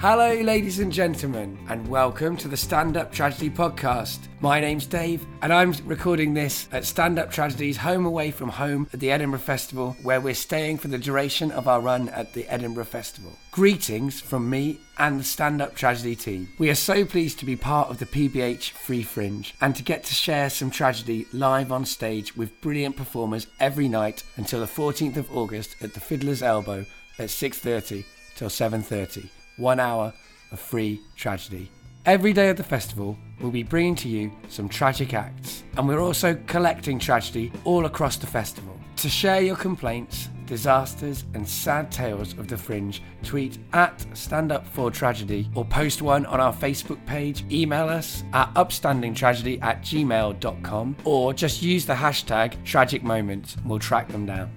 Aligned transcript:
Hello, 0.00 0.32
ladies 0.32 0.78
and 0.78 0.92
gentlemen, 0.92 1.58
and 1.68 1.88
welcome 1.88 2.36
to 2.36 2.46
the 2.46 2.56
Stand 2.56 2.96
Up 2.96 3.10
Tragedy 3.10 3.50
podcast. 3.50 4.20
My 4.40 4.60
name's 4.60 4.86
Dave, 4.86 5.26
and 5.42 5.52
I'm 5.52 5.74
recording 5.86 6.32
this 6.32 6.68
at 6.70 6.84
Stand 6.84 7.18
Up 7.18 7.32
Tragedy's 7.32 7.76
home 7.76 8.06
away 8.06 8.30
from 8.30 8.48
home 8.48 8.88
at 8.92 9.00
the 9.00 9.10
Edinburgh 9.10 9.40
Festival, 9.40 9.96
where 10.04 10.20
we're 10.20 10.34
staying 10.34 10.78
for 10.78 10.86
the 10.86 10.98
duration 10.98 11.50
of 11.50 11.66
our 11.66 11.80
run 11.80 12.10
at 12.10 12.32
the 12.32 12.46
Edinburgh 12.46 12.84
Festival. 12.84 13.36
Greetings 13.50 14.20
from 14.20 14.48
me 14.48 14.78
and 14.98 15.18
the 15.18 15.24
Stand 15.24 15.60
Up 15.60 15.74
Tragedy 15.74 16.14
team. 16.14 16.48
We 16.58 16.70
are 16.70 16.76
so 16.76 17.04
pleased 17.04 17.40
to 17.40 17.44
be 17.44 17.56
part 17.56 17.90
of 17.90 17.98
the 17.98 18.06
PBH 18.06 18.70
Free 18.70 19.02
Fringe 19.02 19.52
and 19.60 19.74
to 19.74 19.82
get 19.82 20.04
to 20.04 20.14
share 20.14 20.48
some 20.48 20.70
tragedy 20.70 21.26
live 21.32 21.72
on 21.72 21.84
stage 21.84 22.36
with 22.36 22.60
brilliant 22.60 22.94
performers 22.94 23.48
every 23.58 23.88
night 23.88 24.22
until 24.36 24.60
the 24.60 24.66
14th 24.66 25.16
of 25.16 25.36
August 25.36 25.74
at 25.82 25.94
the 25.94 26.00
Fiddler's 26.00 26.44
Elbow 26.44 26.86
at 27.18 27.30
6:30 27.30 28.04
till 28.36 28.48
7:30 28.48 29.28
one 29.58 29.80
hour 29.80 30.12
of 30.50 30.58
free 30.58 31.00
tragedy. 31.16 31.70
Every 32.06 32.32
day 32.32 32.48
of 32.48 32.56
the 32.56 32.64
festival, 32.64 33.18
we'll 33.40 33.50
be 33.50 33.62
bringing 33.62 33.94
to 33.96 34.08
you 34.08 34.32
some 34.48 34.68
tragic 34.68 35.12
acts, 35.12 35.62
and 35.76 35.86
we're 35.86 36.00
also 36.00 36.34
collecting 36.46 36.98
tragedy 36.98 37.52
all 37.64 37.84
across 37.84 38.16
the 38.16 38.26
festival. 38.26 38.78
To 38.96 39.08
share 39.08 39.42
your 39.42 39.56
complaints, 39.56 40.28
disasters, 40.46 41.24
and 41.34 41.46
sad 41.46 41.92
tales 41.92 42.32
of 42.38 42.48
the 42.48 42.56
fringe, 42.56 43.02
tweet 43.22 43.58
at 43.74 44.04
Stand 44.14 44.50
Up 44.50 44.66
for 44.66 44.90
Tragedy 44.90 45.48
or 45.54 45.64
post 45.64 46.00
one 46.00 46.24
on 46.26 46.40
our 46.40 46.52
Facebook 46.52 47.04
page, 47.04 47.44
email 47.52 47.88
us 47.88 48.24
at 48.32 48.52
upstandingtragedy 48.54 49.62
at 49.62 49.82
gmail.com, 49.82 50.96
or 51.04 51.34
just 51.34 51.62
use 51.62 51.84
the 51.84 51.94
hashtag 51.94 52.64
tragic 52.64 53.04
moments. 53.04 53.56
We'll 53.64 53.78
track 53.78 54.08
them 54.08 54.24
down. 54.24 54.50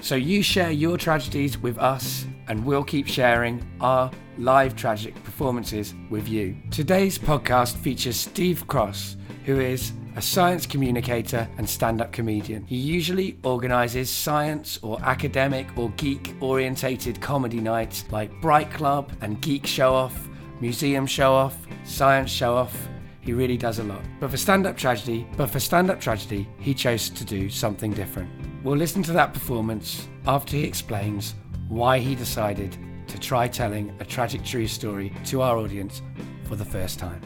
So 0.00 0.14
you 0.14 0.42
share 0.42 0.70
your 0.70 0.96
tragedies 0.96 1.58
with 1.58 1.76
us, 1.78 2.26
and 2.48 2.64
we'll 2.64 2.84
keep 2.84 3.06
sharing 3.06 3.64
our 3.80 4.10
live 4.38 4.76
tragic 4.76 5.14
performances 5.24 5.94
with 6.10 6.28
you. 6.28 6.56
Today's 6.70 7.18
podcast 7.18 7.76
features 7.76 8.16
Steve 8.16 8.66
Cross, 8.66 9.16
who 9.44 9.60
is 9.60 9.92
a 10.16 10.22
science 10.22 10.66
communicator 10.66 11.48
and 11.58 11.68
stand 11.68 12.00
up 12.00 12.12
comedian. 12.12 12.64
He 12.66 12.76
usually 12.76 13.36
organises 13.42 14.10
science 14.10 14.78
or 14.82 14.98
academic 15.02 15.66
or 15.76 15.90
geek 15.96 16.34
orientated 16.40 17.20
comedy 17.20 17.60
nights 17.60 18.04
like 18.10 18.30
Bright 18.40 18.70
Club 18.70 19.12
and 19.20 19.40
Geek 19.40 19.66
Show 19.66 19.92
Off, 19.92 20.28
Museum 20.60 21.06
Show 21.06 21.32
Off, 21.32 21.56
Science 21.84 22.30
Show 22.30 22.54
Off. 22.54 22.88
He 23.20 23.32
really 23.32 23.56
does 23.56 23.78
a 23.78 23.84
lot. 23.84 24.02
But 24.20 24.30
for 24.30 24.36
stand 24.36 24.66
up 24.66 24.76
tragedy, 24.76 25.26
but 25.36 25.50
for 25.50 25.58
stand 25.58 25.90
up 25.90 26.00
tragedy, 26.00 26.48
he 26.58 26.74
chose 26.74 27.08
to 27.10 27.24
do 27.24 27.48
something 27.48 27.92
different. 27.92 28.30
We'll 28.62 28.76
listen 28.76 29.02
to 29.04 29.12
that 29.12 29.32
performance 29.32 30.08
after 30.26 30.56
he 30.56 30.64
explains 30.64 31.34
why 31.74 31.98
he 31.98 32.14
decided 32.14 32.76
to 33.08 33.18
try 33.18 33.48
telling 33.48 33.92
a 34.00 34.04
tragic 34.04 34.44
true 34.44 34.66
story 34.66 35.12
to 35.24 35.42
our 35.42 35.56
audience 35.56 36.02
for 36.44 36.54
the 36.54 36.64
first 36.64 36.98
time. 36.98 37.20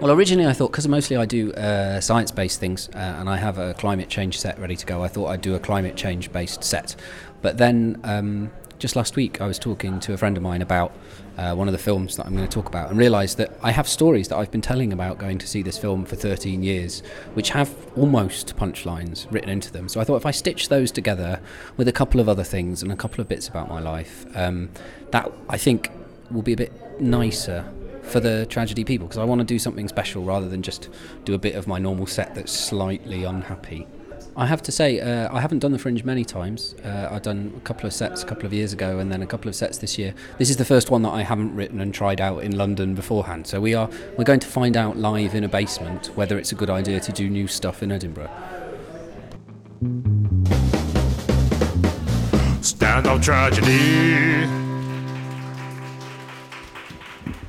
Well, 0.00 0.10
originally 0.12 0.46
I 0.46 0.52
thought, 0.52 0.70
because 0.70 0.86
mostly 0.86 1.16
I 1.16 1.24
do 1.24 1.52
uh, 1.52 2.00
science 2.00 2.30
based 2.30 2.60
things 2.60 2.90
uh, 2.94 2.98
and 2.98 3.28
I 3.28 3.36
have 3.36 3.58
a 3.58 3.74
climate 3.74 4.08
change 4.08 4.38
set 4.38 4.58
ready 4.58 4.76
to 4.76 4.84
go, 4.84 5.02
I 5.02 5.08
thought 5.08 5.28
I'd 5.28 5.40
do 5.40 5.54
a 5.54 5.58
climate 5.58 5.96
change 5.96 6.30
based 6.30 6.62
set. 6.62 6.96
But 7.42 7.56
then 7.58 8.00
um, 8.04 8.50
just 8.78 8.96
last 8.96 9.16
week 9.16 9.40
I 9.40 9.46
was 9.46 9.58
talking 9.58 9.98
to 10.00 10.12
a 10.12 10.16
friend 10.16 10.36
of 10.36 10.42
mine 10.42 10.60
about 10.60 10.92
uh, 11.36 11.54
one 11.54 11.68
of 11.68 11.72
the 11.72 11.78
films 11.78 12.16
that 12.16 12.26
I'm 12.26 12.36
going 12.36 12.46
to 12.46 12.52
talk 12.52 12.68
about 12.68 12.90
and 12.90 12.98
realised 12.98 13.38
that 13.38 13.58
I 13.62 13.70
have 13.70 13.88
stories 13.88 14.28
that 14.28 14.36
I've 14.36 14.50
been 14.50 14.60
telling 14.60 14.92
about 14.92 15.18
going 15.18 15.38
to 15.38 15.46
see 15.46 15.62
this 15.62 15.78
film 15.78 16.04
for 16.04 16.16
13 16.16 16.62
years, 16.62 17.02
which 17.34 17.50
have 17.50 17.74
almost 17.96 18.56
punchlines 18.56 19.30
written 19.32 19.50
into 19.50 19.72
them. 19.72 19.88
So 19.88 20.00
I 20.00 20.04
thought 20.04 20.16
if 20.16 20.26
I 20.26 20.30
stitch 20.30 20.68
those 20.68 20.90
together 20.90 21.40
with 21.76 21.88
a 21.88 21.92
couple 21.92 22.20
of 22.20 22.28
other 22.28 22.44
things 22.44 22.82
and 22.82 22.92
a 22.92 22.96
couple 22.96 23.20
of 23.20 23.28
bits 23.28 23.48
about 23.48 23.68
my 23.68 23.80
life, 23.80 24.26
um, 24.34 24.70
that 25.10 25.30
I 25.48 25.58
think 25.58 25.90
will 26.30 26.42
be 26.42 26.52
a 26.52 26.56
bit 26.56 27.00
nicer 27.00 27.64
for 28.02 28.20
the 28.20 28.46
tragedy 28.46 28.84
people 28.84 29.06
because 29.06 29.18
I 29.18 29.24
want 29.24 29.40
to 29.40 29.44
do 29.44 29.58
something 29.58 29.88
special 29.88 30.24
rather 30.24 30.48
than 30.48 30.62
just 30.62 30.88
do 31.24 31.34
a 31.34 31.38
bit 31.38 31.54
of 31.54 31.66
my 31.66 31.78
normal 31.78 32.06
set 32.06 32.34
that's 32.34 32.52
slightly 32.52 33.24
unhappy. 33.24 33.86
I 34.36 34.46
have 34.46 34.62
to 34.62 34.72
say, 34.72 34.98
uh, 34.98 35.32
I 35.32 35.40
haven't 35.40 35.60
done 35.60 35.70
the 35.70 35.78
Fringe 35.78 36.02
many 36.02 36.24
times. 36.24 36.74
Uh, 36.84 37.08
I've 37.08 37.22
done 37.22 37.52
a 37.56 37.60
couple 37.60 37.86
of 37.86 37.92
sets 37.92 38.24
a 38.24 38.26
couple 38.26 38.46
of 38.46 38.52
years 38.52 38.72
ago, 38.72 38.98
and 38.98 39.12
then 39.12 39.22
a 39.22 39.26
couple 39.26 39.48
of 39.48 39.54
sets 39.54 39.78
this 39.78 39.96
year. 39.96 40.12
This 40.38 40.50
is 40.50 40.56
the 40.56 40.64
first 40.64 40.90
one 40.90 41.02
that 41.02 41.10
I 41.10 41.22
haven't 41.22 41.54
written 41.54 41.80
and 41.80 41.94
tried 41.94 42.20
out 42.20 42.42
in 42.42 42.56
London 42.56 42.96
beforehand. 42.96 43.46
So 43.46 43.60
we 43.60 43.74
are 43.74 43.88
we're 44.18 44.24
going 44.24 44.40
to 44.40 44.48
find 44.48 44.76
out 44.76 44.96
live 44.96 45.36
in 45.36 45.44
a 45.44 45.48
basement 45.48 46.10
whether 46.16 46.36
it's 46.36 46.50
a 46.50 46.56
good 46.56 46.68
idea 46.68 46.98
to 46.98 47.12
do 47.12 47.30
new 47.30 47.46
stuff 47.46 47.80
in 47.80 47.92
Edinburgh. 47.92 48.30
Stand 52.60 53.06
up 53.06 53.22
tragedy. 53.22 54.48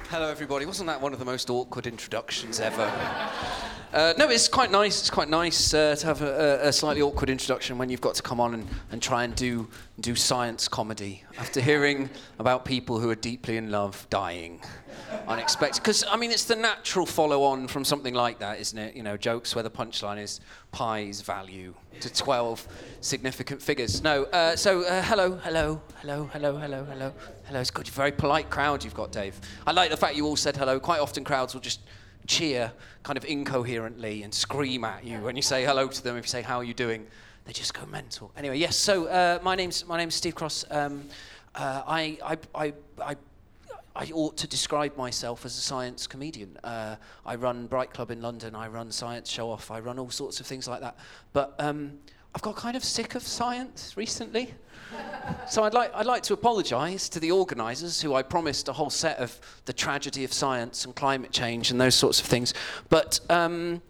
Hello, 0.10 0.30
everybody. 0.30 0.68
Wasn't 0.68 0.86
that 0.86 1.02
one 1.02 1.14
of 1.14 1.20
the 1.20 1.26
most 1.26 1.50
awkward 1.50 1.88
introductions 1.88 2.60
ever? 2.60 2.92
Uh, 3.96 4.14
no, 4.18 4.28
it's 4.28 4.50
quite 4.50 4.72
nice. 4.72 5.00
It's 5.00 5.10
quite 5.10 5.30
nice 5.30 5.74
uh, 5.74 5.96
to 5.96 6.06
have 6.06 6.22
a, 6.22 6.68
a, 6.68 6.74
slightly 6.74 7.02
awkward 7.02 7.30
introduction 7.30 7.78
when 7.78 7.90
you've 7.90 8.02
got 8.02 8.16
to 8.16 8.22
come 8.22 8.42
on 8.42 8.54
and, 8.54 8.68
and 8.92 9.02
try 9.02 9.24
and 9.24 9.34
do 9.34 9.70
do 10.02 10.16
science 10.16 10.68
comedy 10.68 11.24
after 11.38 11.62
hearing 11.62 12.10
about 12.38 12.66
people 12.66 13.00
who 13.00 13.10
are 13.10 13.16
deeply 13.16 13.56
in 13.56 13.72
love 13.72 14.06
dying 14.10 14.60
unexpected. 15.30 15.82
Because 15.82 16.04
I 16.10 16.18
mean, 16.18 16.32
it's 16.32 16.44
the 16.44 16.58
natural 16.58 17.06
follow-on 17.06 17.70
from 17.70 17.86
something 17.86 18.14
like 18.14 18.40
that, 18.40 18.60
isn't 18.60 18.78
it? 18.78 18.98
You 18.98 19.04
know, 19.04 19.16
jokes 19.16 19.56
where 19.56 19.64
the 19.64 19.72
punchline 19.72 20.22
is 20.22 20.42
pi's 20.74 21.22
value 21.22 21.74
to 22.02 22.12
12 22.12 22.68
significant 23.00 23.62
figures. 23.62 24.04
No, 24.04 24.26
uh, 24.26 24.58
so 24.58 24.82
uh, 24.82 25.04
hello, 25.04 25.38
hello, 25.38 25.82
hello, 26.02 26.26
hello, 26.34 26.58
hello, 26.58 26.84
hello, 26.84 27.14
hello. 27.46 27.62
It's 27.62 27.72
good. 27.72 27.88
Very 27.88 28.12
polite 28.12 28.50
crowd 28.50 28.84
you've 28.84 28.94
got, 28.94 29.14
Dave. 29.14 29.40
I 29.66 29.72
like 29.72 29.90
the 29.90 29.96
fact 29.96 30.18
you 30.18 30.26
all 30.26 30.36
said 30.36 30.58
hello. 30.58 30.82
Quite 30.82 31.00
often, 31.00 31.24
crowds 31.24 31.54
will 31.54 31.62
just 31.62 31.80
cheer 32.28 32.72
kind 33.04 33.18
of 33.18 33.26
incoherently 33.26 34.24
and 34.24 34.34
scream 34.34 34.84
at 34.84 35.04
you 35.04 35.20
when 35.20 35.36
you 35.36 35.42
say 35.42 35.64
hello 35.64 35.88
to 35.88 36.04
them. 36.04 36.18
If 36.18 36.26
you 36.26 36.30
say, 36.30 36.42
How 36.42 36.58
are 36.58 36.64
you 36.64 36.74
doing? 36.74 37.06
They 37.46 37.54
just 37.54 37.74
go 37.74 37.86
mental. 37.86 38.32
Anyway, 38.36 38.58
yes, 38.58 38.76
so 38.76 39.06
uh, 39.06 39.40
my, 39.44 39.56
name's, 39.56 39.86
my 39.86 39.98
name's 39.98 40.16
Steve 40.16 40.34
Cross. 40.34 40.66
Um, 40.72 41.04
uh, 41.54 41.84
I, 41.86 42.18
I, 42.24 42.38
I, 42.56 42.74
I, 43.00 43.16
I 43.96 44.12
ought 44.14 44.36
to 44.38 44.48
describe 44.48 44.98
myself 44.98 45.46
as 45.46 45.56
a 45.56 45.62
science 45.62 46.08
comedian. 46.08 46.58
Uh, 46.64 46.96
I 47.26 47.36
run 47.36 47.68
Bright 47.68 47.94
Club 47.94 48.10
in 48.10 48.22
London, 48.22 48.56
I 48.56 48.68
run 48.68 48.92
Science 48.92 49.30
Show 49.30 49.52
Off, 49.52 49.70
I 49.70 49.80
run 49.80 50.00
all 50.00 50.10
sorts 50.10 50.40
of 50.40 50.48
things 50.48 50.68
like 50.68 50.82
that. 50.82 50.98
But 51.34 51.56
um, 51.60 52.00
I've 52.36 52.42
got 52.42 52.56
kind 52.58 52.78
of 52.78 52.84
sick 52.84 53.16
of 53.16 53.24
science 53.24 53.96
recently 53.96 54.54
so 55.50 55.64
I'd 55.64 55.74
like, 55.74 55.92
I'd 55.94 56.06
like 56.06 56.24
to 56.24 56.34
apologise 56.34 57.10
to 57.10 57.20
the 57.20 57.32
organisers 57.32 58.02
who 58.02 58.14
I 58.14 58.24
promised 58.24 58.68
a 58.68 58.74
whole 58.74 58.90
set 58.90 59.18
of 59.18 59.40
the 59.66 59.74
tragedy 59.74 60.24
of 60.24 60.34
science 60.34 60.86
and 60.86 60.96
climate 60.96 61.32
change 61.32 61.72
and 61.72 61.80
those 61.80 61.96
sorts 61.96 62.20
of 62.20 62.26
things. 62.26 62.54
But 62.90 63.20
um, 63.30 63.82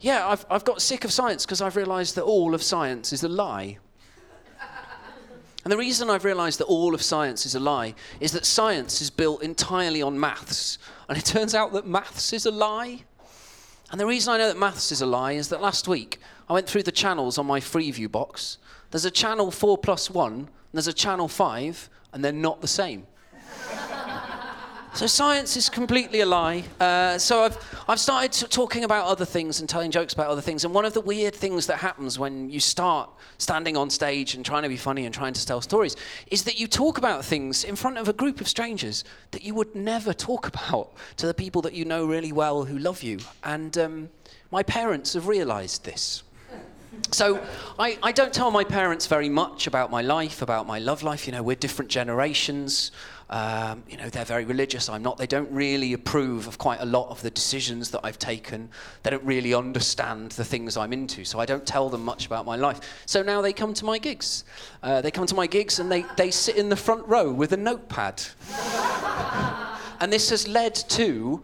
yeah, 0.00 0.26
I've, 0.26 0.44
I've 0.50 0.64
got 0.64 0.80
sick 0.80 1.04
of 1.04 1.12
science 1.12 1.44
because 1.44 1.60
I've 1.60 1.76
realised 1.76 2.14
that 2.16 2.24
all 2.24 2.54
of 2.54 2.62
science 2.62 3.12
is 3.12 3.24
a 3.24 3.28
lie. 3.28 3.78
And 5.64 5.70
the 5.70 5.76
reason 5.76 6.10
I've 6.10 6.24
realised 6.24 6.58
that 6.58 6.64
all 6.64 6.92
of 6.92 7.02
science 7.02 7.46
is 7.46 7.54
a 7.54 7.60
lie 7.60 7.94
is 8.18 8.32
that 8.32 8.44
science 8.44 9.00
is 9.00 9.10
built 9.10 9.42
entirely 9.42 10.02
on 10.02 10.18
maths. 10.18 10.78
And 11.08 11.16
it 11.16 11.24
turns 11.24 11.54
out 11.54 11.72
that 11.74 11.86
maths 11.86 12.32
is 12.32 12.46
a 12.46 12.50
lie. 12.50 13.04
And 13.92 14.00
the 14.00 14.06
reason 14.06 14.32
I 14.32 14.38
know 14.38 14.48
that 14.48 14.58
maths 14.58 14.90
is 14.90 15.02
a 15.02 15.06
lie 15.06 15.32
is 15.32 15.50
that 15.50 15.60
last 15.60 15.86
week 15.86 16.18
I 16.52 16.54
went 16.54 16.68
through 16.68 16.82
the 16.82 16.92
channels 16.92 17.38
on 17.38 17.46
my 17.46 17.60
Freeview 17.60 18.12
box 18.12 18.58
there's 18.90 19.06
a 19.06 19.10
channel 19.10 19.50
4 19.50 19.78
plus 19.78 20.10
1, 20.10 20.32
and 20.34 20.48
there's 20.74 20.86
a 20.86 20.92
channel 20.92 21.26
5, 21.26 21.88
and 22.12 22.22
they're 22.22 22.30
not 22.30 22.60
the 22.60 22.68
same. 22.68 23.06
so 24.92 25.06
science 25.06 25.56
is 25.56 25.70
completely 25.70 26.20
a 26.20 26.26
lie. 26.26 26.62
Uh, 26.78 27.16
so 27.16 27.44
I've, 27.44 27.84
I've 27.88 27.98
started 27.98 28.50
talking 28.50 28.84
about 28.84 29.06
other 29.06 29.24
things 29.24 29.60
and 29.60 29.68
telling 29.68 29.90
jokes 29.90 30.12
about 30.12 30.26
other 30.26 30.42
things. 30.42 30.66
And 30.66 30.74
one 30.74 30.84
of 30.84 30.92
the 30.92 31.00
weird 31.00 31.34
things 31.34 31.66
that 31.68 31.78
happens 31.78 32.18
when 32.18 32.50
you 32.50 32.60
start 32.60 33.08
standing 33.38 33.78
on 33.78 33.88
stage 33.88 34.34
and 34.34 34.44
trying 34.44 34.64
to 34.64 34.68
be 34.68 34.76
funny 34.76 35.06
and 35.06 35.14
trying 35.14 35.32
to 35.32 35.46
tell 35.46 35.62
stories 35.62 35.96
is 36.26 36.44
that 36.44 36.60
you 36.60 36.66
talk 36.66 36.98
about 36.98 37.24
things 37.24 37.64
in 37.64 37.76
front 37.76 37.96
of 37.96 38.10
a 38.10 38.12
group 38.12 38.42
of 38.42 38.46
strangers 38.46 39.04
that 39.30 39.42
you 39.42 39.54
would 39.54 39.74
never 39.74 40.12
talk 40.12 40.48
about 40.54 40.92
to 41.16 41.26
the 41.26 41.32
people 41.32 41.62
that 41.62 41.72
you 41.72 41.86
know 41.86 42.04
really 42.04 42.30
well 42.30 42.64
who 42.64 42.76
love 42.76 43.02
you. 43.02 43.20
And 43.42 43.78
um, 43.78 44.10
my 44.50 44.62
parents 44.62 45.14
have 45.14 45.28
realized 45.28 45.86
this. 45.86 46.24
So 47.10 47.44
I, 47.78 47.98
I 48.02 48.12
don't 48.12 48.32
tell 48.32 48.50
my 48.50 48.64
parents 48.64 49.06
very 49.06 49.28
much 49.28 49.66
about 49.66 49.90
my 49.90 50.02
life, 50.02 50.42
about 50.42 50.66
my 50.66 50.78
love 50.78 51.02
life. 51.02 51.26
You 51.26 51.32
know, 51.32 51.42
we're 51.42 51.56
different 51.56 51.90
generations. 51.90 52.90
Um, 53.28 53.82
you 53.88 53.96
know, 53.96 54.08
they're 54.10 54.24
very 54.24 54.44
religious. 54.44 54.88
I'm 54.88 55.02
not. 55.02 55.16
They 55.16 55.26
don't 55.26 55.50
really 55.50 55.94
approve 55.94 56.46
of 56.46 56.58
quite 56.58 56.80
a 56.80 56.84
lot 56.84 57.08
of 57.08 57.22
the 57.22 57.30
decisions 57.30 57.90
that 57.90 58.00
I've 58.04 58.18
taken. 58.18 58.68
They 59.02 59.10
don't 59.10 59.24
really 59.24 59.54
understand 59.54 60.32
the 60.32 60.44
things 60.44 60.76
I'm 60.76 60.92
into. 60.92 61.24
So 61.24 61.38
I 61.38 61.46
don't 61.46 61.66
tell 61.66 61.88
them 61.88 62.04
much 62.04 62.26
about 62.26 62.44
my 62.44 62.56
life. 62.56 62.80
So 63.06 63.22
now 63.22 63.40
they 63.40 63.52
come 63.52 63.72
to 63.74 63.84
my 63.84 63.98
gigs. 63.98 64.44
Uh, 64.82 65.00
they 65.00 65.10
come 65.10 65.26
to 65.26 65.34
my 65.34 65.46
gigs 65.46 65.78
and 65.78 65.90
they, 65.90 66.04
they 66.16 66.30
sit 66.30 66.56
in 66.56 66.68
the 66.68 66.76
front 66.76 67.06
row 67.06 67.32
with 67.32 67.52
a 67.52 67.56
notepad. 67.56 68.22
and 70.00 70.12
this 70.12 70.30
has 70.30 70.46
led 70.46 70.74
to 70.74 71.42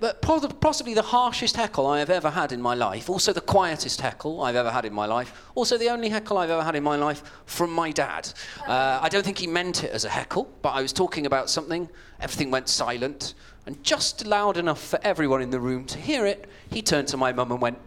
but 0.00 0.20
possibly 0.22 0.94
the 0.94 1.02
harshest 1.02 1.56
heckle 1.56 1.86
I 1.86 2.00
have 2.00 2.10
ever 2.10 2.30
had 2.30 2.52
in 2.52 2.60
my 2.60 2.74
life, 2.74 3.08
also 3.08 3.32
the 3.32 3.40
quietest 3.40 4.00
heckle 4.00 4.42
I've 4.42 4.56
ever 4.56 4.70
had 4.70 4.84
in 4.84 4.92
my 4.92 5.06
life, 5.06 5.50
also 5.54 5.78
the 5.78 5.88
only 5.88 6.08
heckle 6.08 6.38
I've 6.38 6.50
ever 6.50 6.62
had 6.62 6.74
in 6.74 6.82
my 6.82 6.96
life 6.96 7.22
from 7.46 7.70
my 7.70 7.92
dad. 7.92 8.32
Uh, 8.66 8.98
I 9.00 9.08
don't 9.08 9.24
think 9.24 9.38
he 9.38 9.46
meant 9.46 9.84
it 9.84 9.92
as 9.92 10.04
a 10.04 10.08
heckle, 10.08 10.50
but 10.62 10.70
I 10.70 10.82
was 10.82 10.92
talking 10.92 11.26
about 11.26 11.48
something, 11.48 11.88
everything 12.20 12.50
went 12.50 12.68
silent, 12.68 13.34
and 13.66 13.82
just 13.82 14.26
loud 14.26 14.56
enough 14.56 14.82
for 14.82 14.98
everyone 15.02 15.40
in 15.40 15.50
the 15.50 15.60
room 15.60 15.84
to 15.86 15.98
hear 15.98 16.26
it, 16.26 16.48
he 16.68 16.82
turned 16.82 17.08
to 17.08 17.16
my 17.16 17.32
mum 17.32 17.52
and 17.52 17.60
went, 17.60 17.78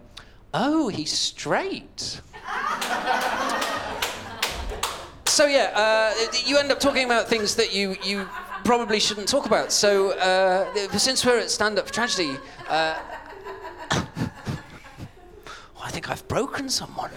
Oh, 0.54 0.88
he's 0.88 1.12
straight. 1.12 2.22
so 5.26 5.46
yeah, 5.46 5.72
uh, 5.76 6.14
you 6.46 6.58
end 6.58 6.72
up 6.72 6.80
talking 6.80 7.06
about 7.06 7.28
things 7.28 7.56
that 7.56 7.76
you 7.76 7.96
you 8.04 8.28
probably 8.68 9.00
shouldn't 9.00 9.30
talk 9.30 9.46
about. 9.46 9.72
So 9.72 10.12
uh, 10.12 10.88
since 10.98 11.26
we're 11.26 11.40
at 11.40 11.50
stand-up 11.50 11.90
tragedy, 11.90 12.38
uh, 12.68 13.00
oh, 13.92 14.10
I 15.82 15.90
think 15.90 16.10
I've 16.10 16.28
broken 16.28 16.68
someone. 16.68 17.10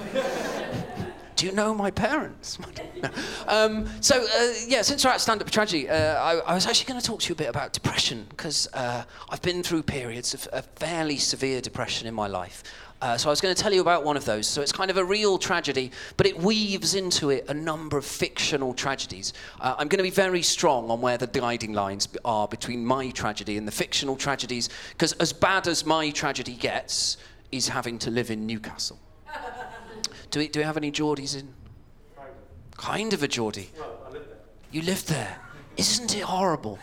Do 1.35 1.47
you 1.47 1.53
know 1.53 1.75
my 1.75 1.91
parents? 1.91 2.59
No. 2.61 2.69
Um, 3.49 3.89
so 4.01 4.23
uh, 4.23 4.53
yeah, 4.69 4.83
since 4.83 5.05
we're 5.05 5.11
at 5.11 5.21
stand-up 5.21 5.51
tragedy, 5.51 5.89
uh, 5.89 6.23
I, 6.23 6.37
I, 6.39 6.55
was 6.55 6.67
actually 6.69 6.87
going 6.87 7.01
to 7.01 7.07
talk 7.07 7.21
to 7.23 7.29
you 7.31 7.33
a 7.33 7.37
bit 7.37 7.49
about 7.49 7.73
depression 7.73 8.27
because 8.29 8.69
uh, 8.75 9.03
I've 9.29 9.43
been 9.43 9.65
through 9.65 9.83
periods 9.83 10.35
of, 10.35 10.47
of 10.49 10.67
fairly 10.77 11.17
severe 11.17 11.61
depression 11.61 12.07
in 12.07 12.15
my 12.15 12.29
life. 12.29 12.63
Uh, 13.03 13.17
so 13.17 13.29
I 13.29 13.33
was 13.33 13.41
going 13.41 13.55
to 13.55 13.61
tell 13.61 13.73
you 13.73 13.81
about 13.81 14.05
one 14.05 14.17
of 14.17 14.25
those. 14.27 14.47
So 14.47 14.61
it's 14.61 14.73
kind 14.73 14.91
of 14.91 14.99
a 14.99 15.05
real 15.05 15.39
tragedy, 15.39 15.91
but 16.17 16.27
it 16.27 16.39
weaves 16.39 16.95
into 16.95 17.31
it 17.31 17.47
a 17.49 17.55
number 17.55 17.97
of 17.97 18.05
fictional 18.05 18.75
tragedies. 18.75 19.33
Uh, 19.59 19.75
I'm 19.79 19.89
going 19.89 19.99
to 19.99 20.03
be 20.03 20.11
very 20.11 20.43
strong 20.43 20.91
on 20.91 21.01
where 21.01 21.17
the 21.17 21.27
guiding 21.27 21.73
lines 21.73 22.09
are 22.25 22.47
between 22.47 22.85
my 22.85 23.11
tragedy 23.11 23.57
and 23.57 23.67
the 23.67 23.73
fictional 23.73 24.17
tragedies, 24.17 24.69
because 24.91 25.15
as 25.15 25.33
bad 25.33 25.67
as 25.67 25.87
my 25.87 26.11
tragedy 26.11 26.55
gets, 26.55 27.17
is 27.53 27.69
having 27.69 27.99
to 27.99 28.11
live 28.11 28.31
in 28.31 28.47
Newcastle. 28.47 28.99
do, 30.31 30.41
we, 30.41 30.49
do 30.49 30.61
we 30.61 30.65
have 30.65 30.77
any 30.77 30.93
Geordies 30.93 31.39
in? 31.39 31.49
Kind 32.77 33.13
of 33.13 33.23
a 33.23 33.29
Geordie. 33.29 33.71
Well, 33.79 33.99
I 34.07 34.11
live 34.13 34.27
there. 34.27 34.39
You 34.71 34.83
lived 34.83 35.09
there. 35.09 35.39
Isn't 35.77 36.15
it 36.15 36.23
horrible? 36.23 36.79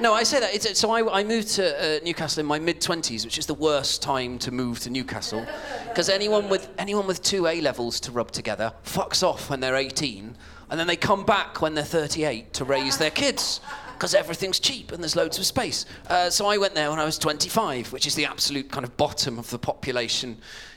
No, 0.00 0.14
I 0.14 0.22
say 0.22 0.40
that. 0.40 0.54
It's, 0.54 0.78
so 0.78 0.90
I, 0.90 1.20
I 1.20 1.24
moved 1.24 1.48
to 1.56 1.96
uh, 1.96 2.00
Newcastle 2.04 2.40
in 2.40 2.46
my 2.46 2.58
mid 2.58 2.80
twenties, 2.80 3.24
which 3.24 3.38
is 3.38 3.46
the 3.46 3.54
worst 3.54 4.02
time 4.02 4.38
to 4.40 4.50
move 4.50 4.80
to 4.80 4.90
Newcastle, 4.90 5.46
because 5.88 6.08
anyone 6.08 6.48
with 6.48 6.68
anyone 6.78 7.06
with 7.06 7.22
two 7.22 7.46
A 7.46 7.60
levels 7.60 8.00
to 8.00 8.12
rub 8.12 8.30
together 8.30 8.72
fucks 8.84 9.22
off 9.22 9.50
when 9.50 9.60
they're 9.60 9.76
18, 9.76 10.36
and 10.70 10.80
then 10.80 10.86
they 10.86 10.96
come 10.96 11.24
back 11.24 11.60
when 11.60 11.74
they're 11.74 11.84
38 11.84 12.52
to 12.54 12.64
raise 12.64 12.98
their 12.98 13.10
kids. 13.10 13.60
Because 13.94 14.14
everything's 14.14 14.60
cheap 14.60 14.92
and 14.92 15.02
there's 15.02 15.16
loads 15.16 15.40
of 15.40 15.44
space. 15.44 15.84
Uh, 16.06 16.30
so 16.30 16.46
I 16.46 16.56
went 16.56 16.76
there 16.76 16.88
when 16.88 17.00
I 17.00 17.04
was 17.04 17.18
25, 17.18 17.92
which 17.92 18.06
is 18.06 18.14
the 18.14 18.26
absolute 18.26 18.70
kind 18.70 18.84
of 18.84 18.96
bottom 18.96 19.40
of 19.40 19.50
the 19.50 19.58
population 19.58 20.36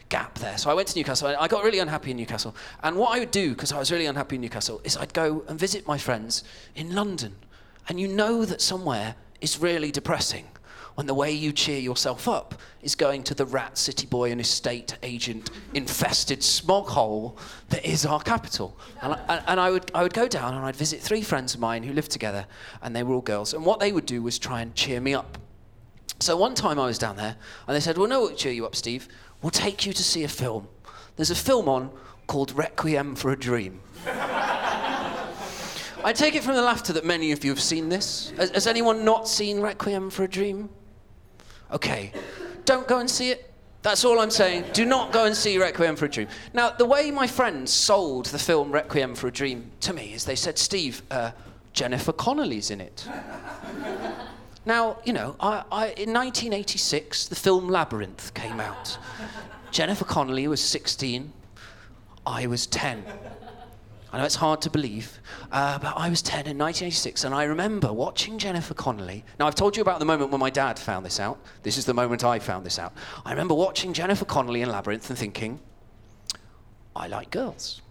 gap 0.10 0.40
there. 0.40 0.58
So 0.58 0.72
I 0.72 0.74
went 0.74 0.88
to 0.88 0.98
Newcastle. 0.98 1.28
I 1.40 1.48
got 1.48 1.64
really 1.64 1.78
unhappy 1.78 2.10
in 2.10 2.18
Newcastle. 2.18 2.56
And 2.82 2.98
what 2.98 3.16
I 3.16 3.20
would 3.20 3.30
do, 3.30 3.52
because 3.52 3.72
I 3.72 3.78
was 3.78 3.92
really 3.92 4.08
unhappy 4.08 4.38
in 4.38 4.42
Newcastle, 4.42 4.82
is 4.84 4.98
I'd 4.98 5.14
go 5.14 5.44
and 5.48 5.60
visit 5.60 5.86
my 5.86 6.00
friends 6.00 6.44
in 6.76 6.96
London. 6.96 7.36
And 7.88 8.00
you 8.00 8.08
know 8.08 8.46
that 8.46 8.62
somewhere 8.62 9.16
is 9.42 9.60
really 9.60 9.92
depressing 9.92 10.46
when 10.96 11.08
the 11.08 11.14
way 11.14 11.32
you 11.32 11.52
cheer 11.52 11.80
yourself 11.80 12.28
up 12.28 12.56
is 12.82 12.96
going 12.96 13.24
to 13.24 13.34
the 13.34 13.46
rat 13.46 13.78
city 13.78 14.06
boy 14.06 14.32
and 14.32 14.42
estate 14.42 14.98
agent 15.04 15.50
infested 15.74 16.44
smog 16.44 16.88
hole 16.88 17.38
that 17.70 17.86
is 17.86 18.06
our 18.06 18.20
capital. 18.20 18.78
And 19.02 19.14
I, 19.14 19.44
and 19.48 19.60
I, 19.60 19.72
would, 19.72 19.90
I 19.96 20.04
would 20.04 20.14
go 20.14 20.28
down 20.28 20.54
and 20.54 20.66
I'd 20.66 20.76
visit 20.76 21.00
three 21.00 21.22
friends 21.22 21.54
of 21.54 21.60
mine 21.60 21.84
who 21.84 21.94
lived 21.94 22.12
together, 22.12 22.46
and 22.82 22.96
they 22.96 23.04
were 23.04 23.16
all 23.16 23.22
girls. 23.22 23.54
And 23.54 23.66
what 23.66 23.80
they 23.80 23.92
would 23.92 24.06
do 24.06 24.22
was 24.22 24.38
try 24.38 24.62
and 24.62 24.76
cheer 24.76 25.00
me 25.00 25.14
up. 25.14 25.38
So 26.20 26.38
one 26.38 26.54
time 26.54 26.78
I 26.78 26.86
was 26.86 27.00
down 27.00 27.16
there, 27.16 27.36
and 27.68 27.76
they 27.76 27.80
said, 27.80 27.98
Well, 27.98 28.08
no, 28.08 28.22
we'll 28.22 28.36
cheer 28.36 28.52
you 28.52 28.66
up, 28.66 28.76
Steve. 28.76 29.08
We'll 29.42 29.50
take 29.50 29.86
you 29.86 29.94
to 29.94 30.04
see 30.04 30.24
a 30.24 30.28
film. 30.28 30.68
There's 31.16 31.32
a 31.32 31.36
film 31.36 31.68
on 31.68 31.92
called 32.28 32.56
Requiem 32.56 33.16
for 33.16 33.32
a 33.32 33.38
Dream. 33.38 33.82
I 36.04 36.14
take 36.14 36.36
it 36.36 36.44
from 36.44 36.56
the 36.56 36.62
laughter 36.62 36.94
that 36.94 37.06
many 37.06 37.32
of 37.32 37.44
you 37.44 37.52
have 37.52 37.62
seen 37.62 37.90
this. 37.90 38.34
Has, 38.38 38.50
has 38.52 38.68
anyone 38.68 39.06
not 39.06 39.28
seen 39.28 39.62
Requiem 39.62 40.10
for 40.10 40.24
a 40.24 40.28
Dream? 40.28 40.70
Okay. 41.72 42.12
Don't 42.66 42.88
go 42.88 43.00
and 43.00 43.10
see 43.10 43.32
it. 43.32 43.52
That's 43.84 44.06
all 44.06 44.20
I'm 44.20 44.30
saying. 44.30 44.66
Do 44.74 44.86
not 44.86 45.12
go 45.12 45.26
and 45.26 45.36
see 45.36 45.58
Requiem 45.58 45.96
for 45.96 46.06
a 46.06 46.10
Dream. 46.10 46.28
Now, 46.54 46.70
the 46.70 46.86
way 46.86 47.10
my 47.12 47.28
friends 47.28 47.72
sold 47.72 48.28
the 48.28 48.40
film 48.40 48.72
Requiem 48.72 49.16
for 49.16 49.28
a 49.28 49.32
Dream 49.32 49.72
to 49.82 49.94
me 49.94 50.14
is 50.14 50.26
they 50.26 50.36
said, 50.36 50.58
Steve, 50.58 51.02
uh, 51.10 51.32
Jennifer 51.74 52.14
Connelly's 52.14 52.70
in 52.70 52.82
it. 52.82 53.08
now, 54.66 54.98
you 55.04 55.14
know, 55.14 55.36
I, 55.40 55.64
I, 55.72 55.86
in 55.98 56.14
1986, 56.14 57.28
the 57.28 57.36
film 57.36 57.70
Labyrinth 57.70 58.34
came 58.34 58.60
out. 58.60 58.98
Jennifer 59.72 60.06
Connelly 60.06 60.48
was 60.48 60.62
16, 60.62 61.32
I 62.26 62.46
was 62.46 62.68
10. 62.68 63.04
I 64.14 64.18
know 64.18 64.26
it's 64.26 64.36
hard 64.36 64.62
to 64.64 64.70
believe, 64.70 65.20
uh, 65.54 65.80
but 65.80 65.94
I 65.96 66.10
was 66.10 66.22
10 66.22 66.40
in 66.40 66.58
1986, 66.58 67.24
and 67.24 67.34
I 67.34 67.46
remember 67.46 67.94
watching 67.94 68.38
Jennifer 68.38 68.74
Connelly. 68.74 69.24
Now, 69.40 69.48
I've 69.48 69.56
told 69.56 69.78
you 69.78 69.82
about 69.82 70.00
the 70.00 70.06
moment 70.06 70.32
when 70.32 70.40
my 70.40 70.50
dad 70.50 70.78
found 70.78 71.06
this 71.06 71.20
out. 71.20 71.40
This 71.64 71.78
is 71.78 71.86
the 71.86 71.94
moment 71.94 72.26
I 72.26 72.38
found 72.40 72.66
this 72.66 72.78
out. 72.78 72.94
I 73.26 73.32
remember 73.32 73.54
watching 73.54 73.94
Jennifer 73.94 74.26
Connelly 74.26 74.64
in 74.64 74.70
Labyrinth 74.70 75.10
and 75.10 75.18
thinking, 75.18 75.62
I 76.94 77.08
like 77.08 77.32
girls. 77.32 77.82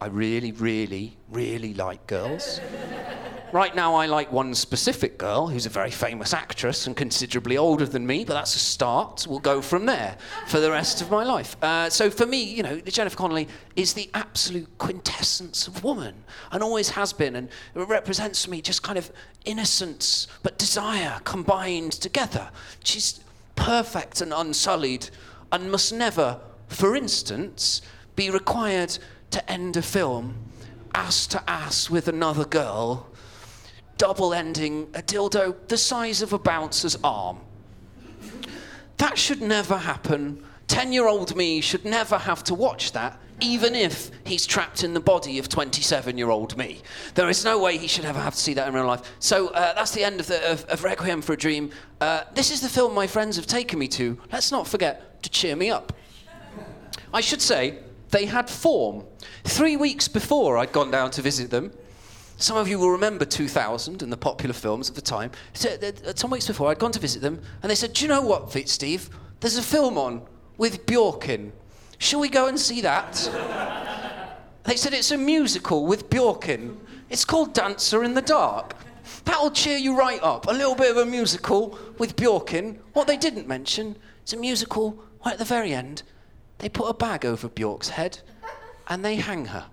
I 0.00 0.06
really, 0.06 0.52
really, 0.52 1.16
really 1.30 1.74
like 1.74 2.06
girls. 2.06 2.60
right 3.52 3.74
now, 3.74 3.94
I 3.94 4.06
like 4.06 4.32
one 4.32 4.54
specific 4.54 5.18
girl 5.18 5.46
who's 5.46 5.66
a 5.66 5.70
very 5.70 5.90
famous 5.90 6.32
actress 6.32 6.86
and 6.86 6.96
considerably 6.96 7.56
older 7.56 7.86
than 7.86 8.06
me, 8.06 8.24
but 8.24 8.34
that's 8.34 8.54
a 8.54 8.58
start. 8.58 9.26
We'll 9.28 9.38
go 9.38 9.60
from 9.62 9.86
there 9.86 10.16
for 10.46 10.60
the 10.60 10.70
rest 10.70 11.00
of 11.00 11.10
my 11.10 11.24
life. 11.24 11.56
Uh, 11.62 11.90
so 11.90 12.10
for 12.10 12.26
me, 12.26 12.42
you 12.42 12.62
know, 12.62 12.80
Jennifer 12.80 13.16
Connelly 13.16 13.48
is 13.76 13.92
the 13.94 14.10
absolute 14.14 14.68
quintessence 14.78 15.66
of 15.66 15.84
woman 15.84 16.14
and 16.52 16.62
always 16.62 16.90
has 16.90 17.12
been, 17.12 17.36
and 17.36 17.48
represents 17.74 18.42
to 18.44 18.50
me 18.50 18.60
just 18.60 18.82
kind 18.82 18.98
of 18.98 19.10
innocence 19.44 20.26
but 20.42 20.58
desire 20.58 21.20
combined 21.24 21.92
together. 21.92 22.50
She's 22.84 23.20
perfect 23.54 24.20
and 24.20 24.32
unsullied 24.32 25.10
and 25.52 25.70
must 25.70 25.92
never, 25.92 26.40
for 26.68 26.96
instance, 26.96 27.82
be 28.14 28.30
required 28.30 28.98
to 29.30 29.50
end 29.50 29.76
a 29.76 29.82
film 29.82 30.46
ass 30.96 31.26
to 31.26 31.50
ass 31.50 31.90
with 31.90 32.08
another 32.08 32.44
girl, 32.46 33.06
double 33.98 34.34
ending 34.34 34.88
a 34.94 35.02
dildo 35.02 35.56
the 35.68 35.76
size 35.76 36.22
of 36.22 36.32
a 36.32 36.38
bouncer's 36.38 36.96
arm. 37.02 37.38
That 38.98 39.18
should 39.18 39.42
never 39.42 39.76
happen. 39.76 40.42
10 40.68 40.92
year 40.92 41.06
old 41.06 41.36
me 41.36 41.60
should 41.60 41.84
never 41.84 42.18
have 42.18 42.42
to 42.44 42.54
watch 42.54 42.92
that, 42.92 43.20
even 43.40 43.74
if 43.74 44.10
he's 44.24 44.46
trapped 44.46 44.82
in 44.82 44.94
the 44.94 45.00
body 45.00 45.38
of 45.38 45.48
27 45.48 46.18
year 46.18 46.30
old 46.30 46.56
me. 46.56 46.80
There 47.14 47.28
is 47.28 47.44
no 47.44 47.58
way 47.58 47.76
he 47.76 47.86
should 47.86 48.04
ever 48.04 48.18
have 48.18 48.34
to 48.34 48.40
see 48.40 48.54
that 48.54 48.66
in 48.68 48.74
real 48.74 48.86
life. 48.86 49.02
So 49.18 49.48
uh, 49.48 49.74
that's 49.74 49.92
the 49.92 50.02
end 50.02 50.20
of, 50.20 50.26
the, 50.26 50.50
of, 50.50 50.64
of 50.64 50.82
Requiem 50.82 51.22
for 51.22 51.34
a 51.34 51.36
Dream. 51.36 51.70
Uh, 52.00 52.22
this 52.34 52.50
is 52.50 52.60
the 52.60 52.68
film 52.68 52.94
my 52.94 53.06
friends 53.06 53.36
have 53.36 53.46
taken 53.46 53.78
me 53.78 53.88
to. 53.88 54.18
Let's 54.32 54.50
not 54.50 54.66
forget 54.66 55.22
to 55.22 55.30
cheer 55.30 55.56
me 55.56 55.70
up. 55.70 55.92
I 57.12 57.20
should 57.20 57.40
say, 57.40 57.78
they 58.10 58.26
had 58.26 58.48
form. 58.48 59.04
Three 59.44 59.76
weeks 59.76 60.08
before 60.08 60.58
I'd 60.58 60.72
gone 60.72 60.90
down 60.90 61.10
to 61.12 61.22
visit 61.22 61.50
them, 61.50 61.72
some 62.36 62.56
of 62.56 62.68
you 62.68 62.78
will 62.78 62.90
remember 62.90 63.24
2000 63.24 64.02
and 64.02 64.12
the 64.12 64.16
popular 64.16 64.52
films 64.52 64.88
at 64.88 64.94
the 64.94 65.00
time. 65.00 65.30
So, 65.54 65.70
uh, 65.70 66.12
some 66.14 66.30
weeks 66.30 66.46
before, 66.46 66.70
I'd 66.70 66.78
gone 66.78 66.92
to 66.92 67.00
visit 67.00 67.22
them, 67.22 67.40
and 67.62 67.70
they 67.70 67.74
said, 67.74 67.94
Do 67.94 68.04
you 68.04 68.08
know 68.08 68.20
what, 68.20 68.52
Steve? 68.68 69.08
There's 69.40 69.56
a 69.56 69.62
film 69.62 69.96
on 69.98 70.22
with 70.58 70.86
Bjork 70.86 71.28
in. 71.28 71.52
Shall 71.98 72.20
we 72.20 72.28
go 72.28 72.46
and 72.46 72.58
see 72.58 72.82
that? 72.82 73.12
they 74.64 74.76
said, 74.76 74.92
It's 74.92 75.10
a 75.10 75.16
musical 75.16 75.86
with 75.86 76.10
Bjork 76.10 76.48
in. 76.48 76.78
It's 77.08 77.24
called 77.24 77.54
Dancer 77.54 78.04
in 78.04 78.14
the 78.14 78.22
Dark. 78.22 78.74
That'll 79.24 79.50
cheer 79.50 79.78
you 79.78 79.96
right 79.96 80.22
up. 80.22 80.46
A 80.46 80.52
little 80.52 80.74
bit 80.74 80.90
of 80.90 80.96
a 80.96 81.06
musical 81.06 81.78
with 81.98 82.16
Bjork 82.16 82.52
in. 82.54 82.78
What 82.92 83.06
they 83.06 83.16
didn't 83.16 83.46
mention 83.46 83.96
is 84.24 84.32
a 84.32 84.36
musical 84.36 85.02
right 85.24 85.32
at 85.32 85.38
the 85.38 85.44
very 85.44 85.72
end. 85.72 86.02
They 86.58 86.68
put 86.68 86.88
a 86.88 86.94
bag 86.94 87.24
over 87.24 87.48
Bjork's 87.48 87.90
head 87.90 88.18
and 88.88 89.04
they 89.04 89.16
hang 89.16 89.46
her. 89.46 89.66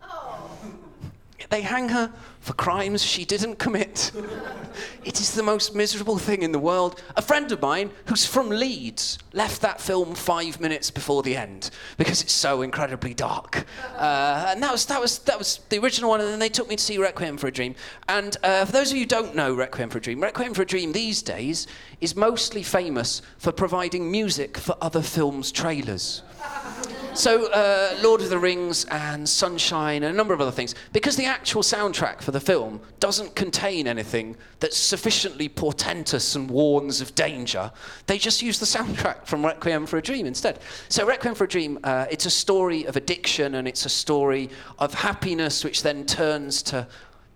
They 1.54 1.62
hang 1.62 1.90
her 1.90 2.12
for 2.40 2.54
crimes 2.54 3.04
she 3.04 3.26
didn't 3.26 3.60
commit. 3.60 4.12
it 5.06 5.22
is 5.22 5.36
the 5.36 5.44
most 5.44 5.76
miserable 5.76 6.18
thing 6.18 6.42
in 6.42 6.52
the 6.52 6.58
world. 6.58 7.00
A 7.16 7.22
friend 7.22 7.52
of 7.52 7.62
mine 7.62 7.92
who's 8.08 8.26
from 8.26 8.50
Leeds 8.50 9.20
left 9.34 9.62
that 9.62 9.80
film 9.80 10.16
five 10.16 10.60
minutes 10.60 10.90
before 10.90 11.22
the 11.22 11.38
end 11.38 11.70
because 11.96 12.24
it's 12.24 12.34
so 12.34 12.64
incredibly 12.64 13.14
dark. 13.14 13.68
Uh, 13.96 14.48
and 14.48 14.64
that 14.64 14.72
was, 14.72 14.84
that, 14.88 15.00
was, 15.00 15.20
that 15.20 15.38
was 15.38 15.60
the 15.70 15.78
original 15.78 16.10
one, 16.10 16.22
and 16.22 16.30
then 16.30 16.40
they 16.40 16.50
took 16.50 16.68
me 16.68 16.76
to 16.76 16.84
see 16.84 16.98
Requiem 16.98 17.38
for 17.38 17.46
a 17.46 17.52
Dream. 17.52 17.76
And 18.10 18.36
uh, 18.42 18.66
for 18.66 18.72
those 18.72 18.90
of 18.90 18.98
you 18.98 19.04
who 19.04 19.08
don't 19.10 19.36
know 19.36 19.54
Requiem 19.54 19.92
for 19.92 20.00
a 20.00 20.02
Dream, 20.02 20.24
Requiem 20.24 20.56
for 20.56 20.64
a 20.64 20.66
Dream 20.66 20.92
these 20.92 21.22
days 21.22 21.68
is 22.02 22.16
mostly 22.16 22.64
famous 22.64 23.22
for 23.38 23.52
providing 23.52 24.10
music 24.10 24.58
for 24.58 24.76
other 24.82 25.04
films' 25.04 25.52
trailers. 25.52 26.24
So, 27.16 27.52
uh, 27.52 27.96
Lord 28.02 28.22
of 28.22 28.32
the 28.32 28.40
Rings 28.40 28.86
and 28.86 29.30
Sunshine 29.30 30.02
and 30.02 30.16
a 30.16 30.18
number 30.18 30.34
of 30.34 30.42
other 30.42 30.52
things. 30.52 30.74
Because 30.94 31.16
the 31.16 31.26
actual 31.26 31.62
soundtrack 31.62 32.24
for 32.24 32.32
the 32.32 32.40
film 32.40 32.82
doesn't 33.00 33.36
contain 33.36 33.88
anything 33.88 34.36
that's 34.60 34.76
sufficiently 34.76 35.48
portentous 35.48 36.36
and 36.36 36.50
warns 36.50 37.02
of 37.02 37.14
danger, 37.14 37.72
they 38.08 38.18
just 38.18 38.42
use 38.42 38.60
the 38.60 38.66
soundtrack 38.66 39.28
from 39.28 39.46
Requiem 39.46 39.86
for 39.86 39.98
a 39.98 40.02
Dream 40.02 40.26
instead. 40.26 40.58
So, 40.90 41.06
Requiem 41.06 41.36
for 41.36 41.44
a 41.44 41.48
Dream, 41.48 41.78
uh, 41.84 42.08
it's 42.10 42.26
a 42.26 42.32
story 42.32 42.86
of 42.86 42.96
addiction 42.96 43.56
and 43.56 43.68
it's 43.68 43.86
a 43.86 43.90
story 43.90 44.50
of 44.80 44.96
happiness, 44.96 45.64
which 45.64 45.84
then 45.84 46.08
turns 46.08 46.64
to 46.64 46.88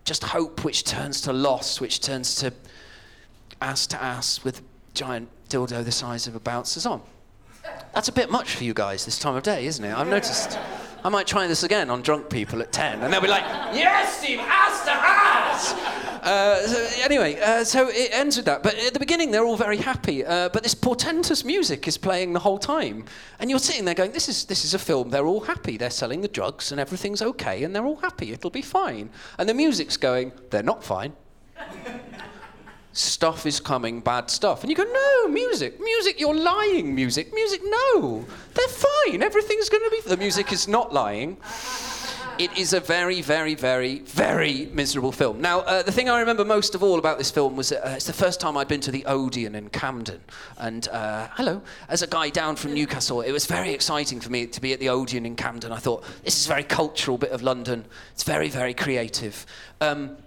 just 0.06 0.24
hope, 0.24 0.66
which 0.66 0.86
turns 0.86 1.22
to 1.22 1.34
loss, 1.34 1.80
which 1.80 2.02
turns 2.02 2.34
to 2.38 2.52
ass 3.62 3.86
to 3.88 4.02
ass 4.02 4.44
with 4.44 4.64
giant 4.96 5.30
dildo 5.50 5.86
the 5.86 5.92
size 5.92 6.26
of 6.26 6.36
a 6.36 6.40
bouncer's 6.40 6.88
on. 6.88 7.00
That's 7.98 8.10
a 8.10 8.12
bit 8.12 8.30
much 8.30 8.54
for 8.54 8.64
you 8.64 8.76
guys 8.76 9.06
this 9.06 9.18
time 9.18 9.36
of 9.36 9.42
day, 9.42 9.66
isn't 9.66 9.84
it? 9.84 9.92
I've 9.92 10.08
noticed. 10.08 10.60
I 11.04 11.10
might 11.10 11.26
try 11.26 11.48
this 11.48 11.64
again 11.64 11.90
on 11.90 12.04
drunk 12.04 12.30
people 12.30 12.62
at 12.62 12.72
10, 12.72 13.02
and 13.02 13.12
they'll 13.12 13.20
be 13.20 13.28
like, 13.28 13.42
Yes, 13.74 14.20
Steve, 14.20 14.38
ass 14.38 14.86
to 14.86 14.92
ass! 14.92 15.74
Uh, 16.22 16.68
so 16.68 17.04
anyway, 17.04 17.40
uh, 17.40 17.64
so 17.64 17.88
it 17.90 18.12
ends 18.14 18.38
with 18.38 18.46
that. 18.46 18.62
But 18.62 18.76
at 18.76 18.94
the 18.94 19.00
beginning, 19.00 19.32
they're 19.32 19.46
all 19.46 19.58
very 19.58 19.78
happy. 19.78 20.24
Uh, 20.24 20.50
but 20.50 20.62
this 20.62 20.76
portentous 20.76 21.44
music 21.44 21.88
is 21.88 21.98
playing 21.98 22.34
the 22.34 22.40
whole 22.40 22.60
time. 22.60 23.04
And 23.40 23.50
you're 23.50 23.58
sitting 23.58 23.84
there 23.84 23.96
going, 23.96 24.12
this 24.12 24.30
is, 24.30 24.46
this 24.46 24.64
is 24.64 24.76
a 24.76 24.80
film. 24.80 25.10
They're 25.10 25.26
all 25.26 25.42
happy. 25.42 25.76
They're 25.76 25.90
selling 25.90 26.22
the 26.22 26.28
drugs, 26.28 26.72
and 26.72 26.80
everything's 26.80 27.24
okay, 27.24 27.64
and 27.64 27.76
they're 27.76 27.88
all 27.88 27.96
happy. 27.96 28.32
It'll 28.32 28.52
be 28.52 28.62
fine. 28.62 29.10
And 29.40 29.50
the 29.50 29.56
music's 29.56 29.98
going, 29.98 30.34
they're 30.52 30.62
not 30.62 30.84
fine 30.84 31.14
stuff 32.98 33.46
is 33.46 33.60
coming, 33.60 34.00
bad 34.00 34.30
stuff. 34.30 34.62
And 34.62 34.70
you 34.70 34.76
go, 34.76 34.84
no, 34.84 35.28
music, 35.28 35.80
music, 35.80 36.20
you're 36.20 36.36
lying, 36.36 36.96
music, 36.96 37.34
music, 37.34 37.62
no, 37.64 38.26
they're 38.54 38.68
fine, 38.68 39.22
everything's 39.22 39.70
going 39.70 39.84
to 39.84 39.90
be. 39.90 40.10
The 40.10 40.18
music 40.18 40.52
is 40.52 40.68
not 40.68 40.94
lying. 40.94 41.38
It 42.40 42.56
is 42.56 42.74
a 42.74 42.80
very, 42.80 43.22
very, 43.24 43.56
very, 43.56 44.00
very 44.00 44.68
miserable 44.72 45.12
film. 45.12 45.42
Now, 45.42 45.62
uh, 45.62 45.82
the 45.82 45.92
thing 45.92 46.08
I 46.08 46.20
remember 46.20 46.46
most 46.46 46.76
of 46.76 46.84
all 46.84 47.00
about 47.00 47.18
this 47.18 47.32
film 47.32 47.56
was 47.56 47.72
uh, 47.72 47.94
it's 47.96 48.06
the 48.06 48.14
first 48.14 48.40
time 48.40 48.56
I'd 48.58 48.68
been 48.68 48.82
to 48.82 48.92
the 48.92 49.04
Odeon 49.08 49.56
in 49.56 49.70
Camden. 49.70 50.22
And 50.60 50.88
uh, 50.90 51.30
hello, 51.32 51.64
as 51.90 52.04
a 52.04 52.08
guy 52.08 52.30
down 52.30 52.56
from 52.56 52.76
Newcastle, 52.76 53.22
it 53.22 53.32
was 53.32 53.48
very 53.48 53.74
exciting 53.74 54.20
for 54.20 54.32
me 54.32 54.46
to 54.46 54.62
be 54.62 54.72
at 54.72 54.80
the 54.80 54.90
Odeon 54.90 55.26
in 55.26 55.36
Camden. 55.36 55.72
I 55.72 55.78
thought, 55.78 56.04
this 56.24 56.40
is 56.40 56.46
a 56.46 56.50
very 56.50 56.64
cultural 56.64 57.18
bit 57.18 57.32
of 57.32 57.42
London. 57.42 57.86
It's 58.14 58.24
very, 58.24 58.50
very 58.50 58.76
creative. 58.76 59.44
Um, 59.82 60.18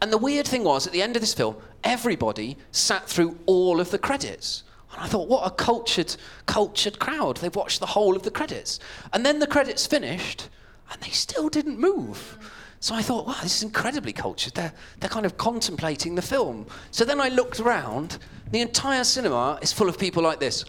and 0.00 0.10
the 0.10 0.18
weird 0.18 0.46
thing 0.46 0.64
was, 0.64 0.86
at 0.86 0.94
the 0.94 1.02
end 1.02 1.16
of 1.16 1.22
this 1.22 1.34
film, 1.34 1.56
everybody 1.86 2.58
sat 2.72 3.08
through 3.08 3.38
all 3.46 3.80
of 3.80 3.90
the 3.90 3.98
credits. 3.98 4.64
And 4.92 5.02
I 5.02 5.06
thought, 5.06 5.28
what 5.28 5.46
a 5.46 5.50
cultured, 5.50 6.14
cultured 6.46 6.98
crowd. 6.98 7.38
They've 7.38 7.54
watched 7.54 7.80
the 7.80 7.86
whole 7.86 8.16
of 8.16 8.22
the 8.22 8.30
credits. 8.30 8.80
And 9.12 9.24
then 9.24 9.38
the 9.38 9.46
credits 9.46 9.86
finished, 9.86 10.48
and 10.90 11.00
they 11.00 11.10
still 11.10 11.48
didn't 11.48 11.78
move. 11.78 12.38
So 12.80 12.94
I 12.94 13.02
thought, 13.02 13.26
wow, 13.26 13.36
this 13.42 13.56
is 13.56 13.62
incredibly 13.62 14.12
cultured. 14.12 14.54
They're, 14.54 14.72
they're 15.00 15.08
kind 15.08 15.26
of 15.26 15.36
contemplating 15.36 16.14
the 16.14 16.22
film. 16.22 16.66
So 16.90 17.04
then 17.04 17.20
I 17.20 17.28
looked 17.28 17.60
around. 17.60 18.18
The 18.50 18.60
entire 18.60 19.04
cinema 19.04 19.58
is 19.62 19.72
full 19.72 19.88
of 19.88 19.98
people 19.98 20.22
like 20.22 20.40
this. 20.40 20.64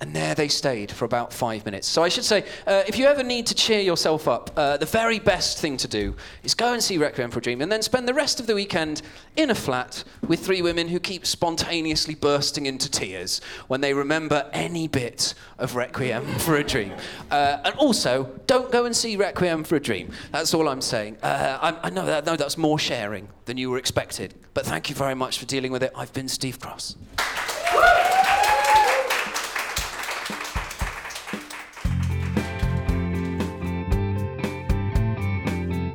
And 0.00 0.14
there 0.14 0.34
they 0.34 0.48
stayed 0.48 0.90
for 0.90 1.04
about 1.04 1.32
five 1.32 1.64
minutes. 1.64 1.86
So 1.86 2.02
I 2.02 2.08
should 2.08 2.24
say, 2.24 2.44
uh, 2.66 2.82
if 2.86 2.98
you 2.98 3.06
ever 3.06 3.22
need 3.22 3.46
to 3.46 3.54
cheer 3.54 3.80
yourself 3.80 4.26
up, 4.26 4.50
uh, 4.56 4.76
the 4.76 4.86
very 4.86 5.18
best 5.18 5.58
thing 5.58 5.76
to 5.78 5.88
do 5.88 6.16
is 6.42 6.54
go 6.54 6.72
and 6.72 6.82
see 6.82 6.98
Requiem 6.98 7.30
for 7.30 7.38
a 7.38 7.42
Dream 7.42 7.62
and 7.62 7.70
then 7.70 7.80
spend 7.80 8.08
the 8.08 8.14
rest 8.14 8.40
of 8.40 8.46
the 8.46 8.54
weekend 8.54 9.02
in 9.36 9.50
a 9.50 9.54
flat 9.54 10.02
with 10.26 10.44
three 10.44 10.62
women 10.62 10.88
who 10.88 10.98
keep 10.98 11.24
spontaneously 11.24 12.16
bursting 12.16 12.66
into 12.66 12.90
tears 12.90 13.40
when 13.68 13.80
they 13.80 13.94
remember 13.94 14.50
any 14.52 14.88
bit 14.88 15.32
of 15.58 15.76
Requiem 15.76 16.26
for 16.38 16.56
a 16.56 16.64
Dream. 16.64 16.92
Uh, 17.30 17.58
and 17.64 17.74
also, 17.76 18.24
don't 18.46 18.72
go 18.72 18.84
and 18.84 18.96
see 18.96 19.16
Requiem 19.16 19.62
for 19.62 19.76
a 19.76 19.80
Dream. 19.80 20.10
That's 20.32 20.52
all 20.54 20.68
I'm 20.68 20.82
saying. 20.82 21.18
Uh, 21.22 21.58
I, 21.62 21.86
I 21.86 21.90
know, 21.90 22.04
that, 22.04 22.26
know 22.26 22.36
that's 22.36 22.58
more 22.58 22.78
sharing 22.78 23.28
than 23.44 23.58
you 23.58 23.70
were 23.70 23.78
expected, 23.78 24.34
but 24.54 24.66
thank 24.66 24.90
you 24.90 24.96
very 24.96 25.14
much 25.14 25.38
for 25.38 25.46
dealing 25.46 25.70
with 25.70 25.82
it. 25.84 25.92
I've 25.94 26.12
been 26.12 26.28
Steve 26.28 26.58
Cross. 26.58 26.96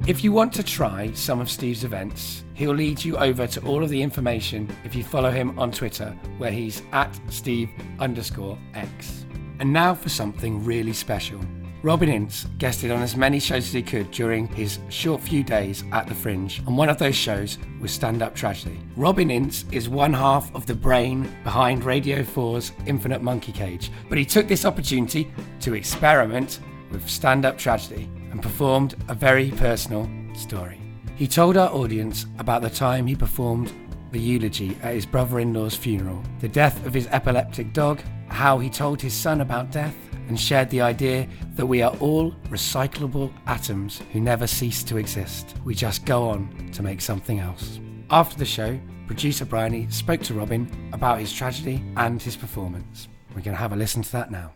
If 0.10 0.24
you 0.24 0.32
want 0.32 0.51
to 0.54 0.63
try 0.63 1.12
some 1.12 1.39
of 1.39 1.51
Steve's 1.51 1.84
events, 1.84 2.44
he'll 2.56 2.74
lead 2.74 3.06
you 3.06 3.16
over 3.18 3.46
to 3.46 3.62
all 3.62 3.84
of 3.84 3.92
the 3.92 4.01
information 4.01 4.68
if 4.84 4.96
you 4.96 5.04
follow 5.04 5.30
him 5.30 5.60
on 5.60 5.72
Twitter, 5.72 6.18
where 6.39 6.50
he's 6.50 6.82
at 6.94 7.16
Steve 7.30 7.70
underscore 8.00 8.58
X. 8.74 9.28
And 9.60 9.72
now 9.72 9.94
for 9.94 10.10
something 10.10 10.66
really 10.66 10.94
special. 10.94 11.39
Robin 11.84 12.10
Ince 12.10 12.46
guested 12.58 12.89
on 12.89 13.04
as 13.04 13.16
many 13.16 13.39
shows 13.39 13.68
as 13.68 13.74
he 13.74 13.84
could 13.84 14.10
during 14.10 14.48
his 14.48 14.80
short 14.89 15.22
few 15.22 15.44
days 15.44 15.84
at 15.92 16.08
the 16.08 16.16
Fringe, 16.16 16.58
and 16.66 16.75
one 16.75 16.89
of 16.89 16.98
those 16.98 17.16
shows 17.16 17.60
was 17.80 17.92
Stand 17.92 18.24
Up 18.24 18.34
Tragedy. 18.34 18.80
Robin 18.96 19.30
Ince 19.30 19.63
is 19.72 19.89
one 19.89 20.12
half 20.12 20.51
of 20.56 20.66
the 20.66 20.74
brain 20.74 21.32
behind 21.44 21.84
Radio 21.84 22.24
4's 22.24 22.72
Infinite 22.88 23.22
Monkey 23.22 23.51
Cage, 23.51 23.92
but 24.10 24.18
he 24.18 24.25
took 24.25 24.48
this 24.48 24.66
opportunity 24.66 25.32
to 25.60 25.75
experiment 25.75 26.62
with 26.89 27.08
Stand 27.08 27.46
Up 27.46 27.60
Tragedy 27.60 28.10
and 28.31 28.41
performed 28.41 28.95
a 29.07 29.13
very 29.13 29.51
personal 29.51 30.09
story. 30.33 30.79
He 31.15 31.27
told 31.27 31.57
our 31.57 31.69
audience 31.69 32.25
about 32.38 32.62
the 32.62 32.69
time 32.69 33.05
he 33.05 33.15
performed 33.15 33.74
the 34.12 34.19
eulogy 34.19 34.77
at 34.81 34.95
his 34.95 35.05
brother 35.05 35.39
in 35.39 35.53
law's 35.53 35.75
funeral, 35.75 36.24
the 36.39 36.48
death 36.48 36.86
of 36.86 36.93
his 36.93 37.07
epileptic 37.07 37.74
dog, 37.74 38.01
how 38.27 38.57
he 38.57 38.69
told 38.69 39.01
his 39.01 39.13
son 39.13 39.41
about 39.41 39.71
death, 39.71 39.95
and 40.27 40.39
shared 40.39 40.69
the 40.69 40.81
idea 40.81 41.27
that 41.55 41.65
we 41.65 41.81
are 41.81 41.95
all 41.98 42.31
recyclable 42.50 43.33
atoms 43.48 44.01
who 44.12 44.21
never 44.21 44.48
cease 44.48 44.83
to 44.83 44.98
exist. 44.98 45.55
We 45.65 45.75
just 45.75 46.05
go 46.05 46.29
on 46.29 46.69
to 46.74 46.83
make 46.83 47.01
something 47.01 47.39
else. 47.39 47.79
After 48.12 48.38
the 48.38 48.45
show, 48.45 48.79
producer 49.07 49.45
Bryony 49.45 49.88
spoke 49.89 50.21
to 50.21 50.36
Robin 50.36 50.69
about 50.93 51.19
his 51.19 51.33
tragedy 51.33 51.83
and 51.98 52.21
his 52.21 52.36
performance. 52.36 53.07
We're 53.29 53.41
going 53.41 53.55
to 53.55 53.62
have 53.62 53.74
a 53.74 53.75
listen 53.75 54.03
to 54.03 54.12
that 54.13 54.31
now. 54.31 54.53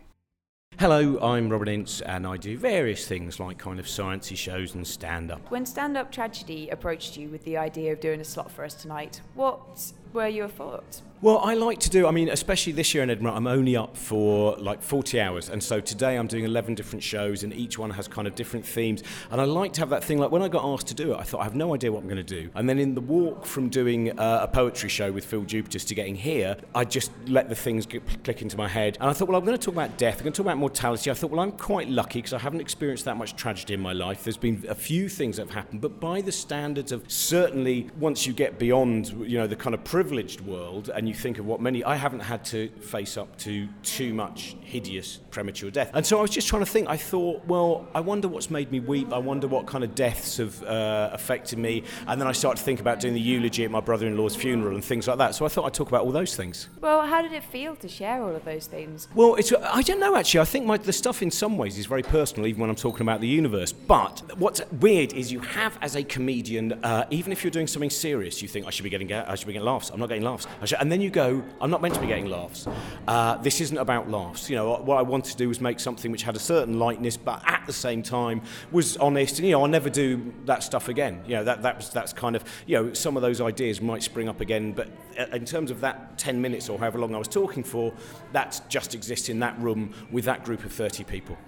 Hello, 0.80 1.20
I'm 1.20 1.50
Robin 1.50 1.68
Ince, 1.68 2.00
and 2.00 2.26
I 2.26 2.36
do 2.36 2.58
various 2.58 3.06
things 3.06 3.38
like 3.38 3.58
kind 3.58 3.78
of 3.78 3.86
sciencey 3.86 4.36
shows 4.36 4.74
and 4.74 4.84
stand 4.84 5.30
up. 5.30 5.48
When 5.48 5.64
Stand 5.64 5.96
Up 5.96 6.10
Tragedy 6.10 6.68
approached 6.68 7.16
you 7.16 7.28
with 7.28 7.44
the 7.44 7.56
idea 7.56 7.92
of 7.92 8.00
doing 8.00 8.20
a 8.20 8.24
slot 8.24 8.50
for 8.50 8.64
us 8.64 8.74
tonight, 8.74 9.20
what 9.34 9.92
were 10.14 10.28
your 10.28 10.48
thoughts? 10.48 11.02
Well, 11.24 11.38
I 11.38 11.54
like 11.54 11.78
to 11.80 11.88
do, 11.88 12.06
I 12.06 12.10
mean, 12.10 12.28
especially 12.28 12.74
this 12.74 12.92
year 12.92 13.02
in 13.02 13.08
Edinburgh, 13.08 13.32
I'm 13.32 13.46
only 13.46 13.76
up 13.76 13.96
for 13.96 14.56
like 14.58 14.82
40 14.82 15.18
hours. 15.22 15.48
And 15.48 15.62
so 15.62 15.80
today 15.80 16.16
I'm 16.16 16.26
doing 16.26 16.44
11 16.44 16.74
different 16.74 17.02
shows, 17.02 17.44
and 17.44 17.54
each 17.54 17.78
one 17.78 17.88
has 17.92 18.06
kind 18.06 18.28
of 18.28 18.34
different 18.34 18.66
themes. 18.66 19.02
And 19.30 19.40
I 19.40 19.44
like 19.44 19.72
to 19.72 19.80
have 19.80 19.88
that 19.88 20.04
thing, 20.04 20.18
like 20.18 20.30
when 20.30 20.42
I 20.42 20.48
got 20.48 20.66
asked 20.66 20.88
to 20.88 20.94
do 20.94 21.14
it, 21.14 21.16
I 21.16 21.22
thought, 21.22 21.40
I 21.40 21.44
have 21.44 21.54
no 21.54 21.74
idea 21.74 21.90
what 21.90 22.02
I'm 22.02 22.08
going 22.08 22.22
to 22.22 22.42
do. 22.42 22.50
And 22.54 22.68
then 22.68 22.78
in 22.78 22.94
the 22.94 23.00
walk 23.00 23.46
from 23.46 23.70
doing 23.70 24.10
uh, 24.18 24.40
a 24.42 24.48
poetry 24.48 24.90
show 24.90 25.10
with 25.12 25.24
Phil 25.24 25.44
Jupitus 25.44 25.86
to 25.86 25.94
getting 25.94 26.14
here, 26.14 26.58
I 26.74 26.84
just 26.84 27.10
let 27.26 27.48
the 27.48 27.54
things 27.54 27.86
get, 27.86 28.02
click 28.22 28.42
into 28.42 28.58
my 28.58 28.68
head. 28.68 28.98
And 29.00 29.08
I 29.08 29.14
thought, 29.14 29.28
well, 29.28 29.38
I'm 29.38 29.46
going 29.46 29.56
to 29.56 29.64
talk 29.64 29.72
about 29.72 29.96
death, 29.96 30.18
I'm 30.18 30.24
going 30.24 30.34
to 30.34 30.36
talk 30.36 30.46
about 30.46 30.58
mortality. 30.58 31.10
I 31.10 31.14
thought, 31.14 31.30
well, 31.30 31.40
I'm 31.40 31.52
quite 31.52 31.88
lucky 31.88 32.18
because 32.18 32.34
I 32.34 32.38
haven't 32.38 32.60
experienced 32.60 33.06
that 33.06 33.16
much 33.16 33.34
tragedy 33.34 33.72
in 33.72 33.80
my 33.80 33.94
life. 33.94 34.24
There's 34.24 34.36
been 34.36 34.62
a 34.68 34.74
few 34.74 35.08
things 35.08 35.38
that 35.38 35.46
have 35.46 35.54
happened, 35.54 35.80
but 35.80 36.00
by 36.00 36.20
the 36.20 36.32
standards 36.32 36.92
of 36.92 37.10
certainly 37.10 37.88
once 37.98 38.26
you 38.26 38.34
get 38.34 38.58
beyond, 38.58 39.08
you 39.26 39.38
know, 39.38 39.46
the 39.46 39.56
kind 39.56 39.72
of 39.72 39.82
privileged 40.04 40.42
world 40.42 40.90
and 40.94 41.08
you 41.08 41.14
think 41.14 41.38
of 41.38 41.46
what 41.46 41.62
many, 41.62 41.82
I 41.82 41.96
haven't 41.96 42.20
had 42.20 42.44
to 42.46 42.68
face 42.68 43.16
up 43.16 43.38
to 43.38 43.66
too 43.82 44.12
much 44.12 44.54
hideous 44.60 45.18
premature 45.30 45.70
death. 45.70 45.90
And 45.94 46.04
so 46.04 46.18
I 46.18 46.20
was 46.20 46.30
just 46.30 46.46
trying 46.46 46.60
to 46.60 46.70
think, 46.70 46.90
I 46.90 46.98
thought, 46.98 47.42
well, 47.46 47.88
I 47.94 48.00
wonder 48.00 48.28
what's 48.28 48.50
made 48.50 48.70
me 48.70 48.80
weep. 48.80 49.14
I 49.14 49.18
wonder 49.18 49.48
what 49.48 49.66
kind 49.66 49.82
of 49.82 49.94
deaths 49.94 50.36
have 50.36 50.62
uh, 50.62 51.08
affected 51.14 51.58
me. 51.58 51.84
And 52.06 52.20
then 52.20 52.28
I 52.28 52.32
started 52.32 52.58
to 52.58 52.64
think 52.64 52.80
about 52.80 53.00
doing 53.00 53.14
the 53.14 53.20
eulogy 53.20 53.64
at 53.64 53.70
my 53.70 53.80
brother 53.80 54.06
in 54.06 54.14
law's 54.18 54.36
funeral 54.36 54.74
and 54.74 54.84
things 54.84 55.08
like 55.08 55.16
that. 55.16 55.34
So 55.34 55.46
I 55.46 55.48
thought 55.48 55.64
I'd 55.64 55.72
talk 55.72 55.88
about 55.88 56.04
all 56.04 56.12
those 56.12 56.36
things. 56.36 56.68
Well, 56.82 57.06
how 57.06 57.22
did 57.22 57.32
it 57.32 57.42
feel 57.42 57.74
to 57.76 57.88
share 57.88 58.22
all 58.22 58.36
of 58.36 58.44
those 58.44 58.66
things? 58.66 59.08
Well, 59.14 59.36
it's, 59.36 59.54
I 59.54 59.80
don't 59.80 60.00
know 60.00 60.16
actually. 60.16 60.40
I 60.40 60.44
think 60.44 60.66
my, 60.66 60.76
the 60.76 60.92
stuff 60.92 61.22
in 61.22 61.30
some 61.30 61.56
ways 61.56 61.78
is 61.78 61.86
very 61.86 62.02
personal, 62.02 62.46
even 62.46 62.60
when 62.60 62.68
I'm 62.68 62.76
talking 62.76 63.00
about 63.00 63.22
the 63.22 63.28
universe. 63.28 63.72
But 63.72 64.36
what's 64.36 64.60
weird 64.70 65.14
is 65.14 65.32
you 65.32 65.40
have, 65.40 65.78
as 65.80 65.96
a 65.96 66.04
comedian, 66.04 66.74
uh, 66.84 67.06
even 67.08 67.32
if 67.32 67.42
you're 67.42 67.50
doing 67.50 67.66
something 67.68 67.88
serious, 67.88 68.42
you 68.42 68.48
think 68.48 68.66
I 68.66 68.70
should 68.70 68.84
be 68.84 68.90
getting 68.90 69.10
I 69.14 69.34
should 69.34 69.46
be 69.46 69.54
getting 69.54 69.66
laughs. 69.66 69.90
I'm 69.94 70.00
not 70.00 70.08
getting 70.08 70.24
laughs. 70.24 70.48
And 70.80 70.90
then 70.90 71.00
you 71.00 71.08
go, 71.08 71.42
I'm 71.60 71.70
not 71.70 71.80
meant 71.80 71.94
to 71.94 72.00
be 72.00 72.08
getting 72.08 72.26
laughs. 72.26 72.66
Uh, 73.06 73.36
this 73.36 73.60
isn't 73.60 73.78
about 73.78 74.10
laughs. 74.10 74.50
You 74.50 74.56
know, 74.56 74.76
what 74.78 74.98
I 74.98 75.02
wanted 75.02 75.30
to 75.30 75.36
do 75.36 75.48
was 75.48 75.60
make 75.60 75.78
something 75.78 76.10
which 76.10 76.24
had 76.24 76.34
a 76.34 76.40
certain 76.40 76.80
lightness, 76.80 77.16
but 77.16 77.42
at 77.46 77.64
the 77.66 77.72
same 77.72 78.02
time 78.02 78.42
was 78.72 78.96
honest. 78.96 79.38
And 79.38 79.46
you 79.46 79.52
know, 79.52 79.62
I'll 79.62 79.68
never 79.68 79.88
do 79.88 80.34
that 80.46 80.64
stuff 80.64 80.88
again. 80.88 81.22
You 81.28 81.36
know, 81.36 81.44
that 81.44 81.62
that 81.62 81.76
was 81.76 81.90
that's 81.90 82.12
kind 82.12 82.34
of 82.34 82.44
you 82.66 82.76
know 82.76 82.92
some 82.92 83.16
of 83.16 83.22
those 83.22 83.40
ideas 83.40 83.80
might 83.80 84.02
spring 84.02 84.28
up 84.28 84.40
again, 84.40 84.72
but 84.72 84.88
uh, 85.16 85.26
in 85.32 85.44
terms 85.44 85.70
of 85.70 85.80
that 85.82 86.18
10 86.18 86.42
minutes 86.42 86.68
or 86.68 86.76
however 86.76 86.98
long 86.98 87.14
I 87.14 87.18
was 87.18 87.28
talking 87.28 87.62
for, 87.62 87.94
that 88.32 88.60
just 88.68 88.96
exists 88.96 89.28
in 89.28 89.38
that 89.40 89.56
room 89.60 89.94
with 90.10 90.24
that 90.24 90.44
group 90.44 90.64
of 90.64 90.72
30 90.72 91.04
people. 91.04 91.38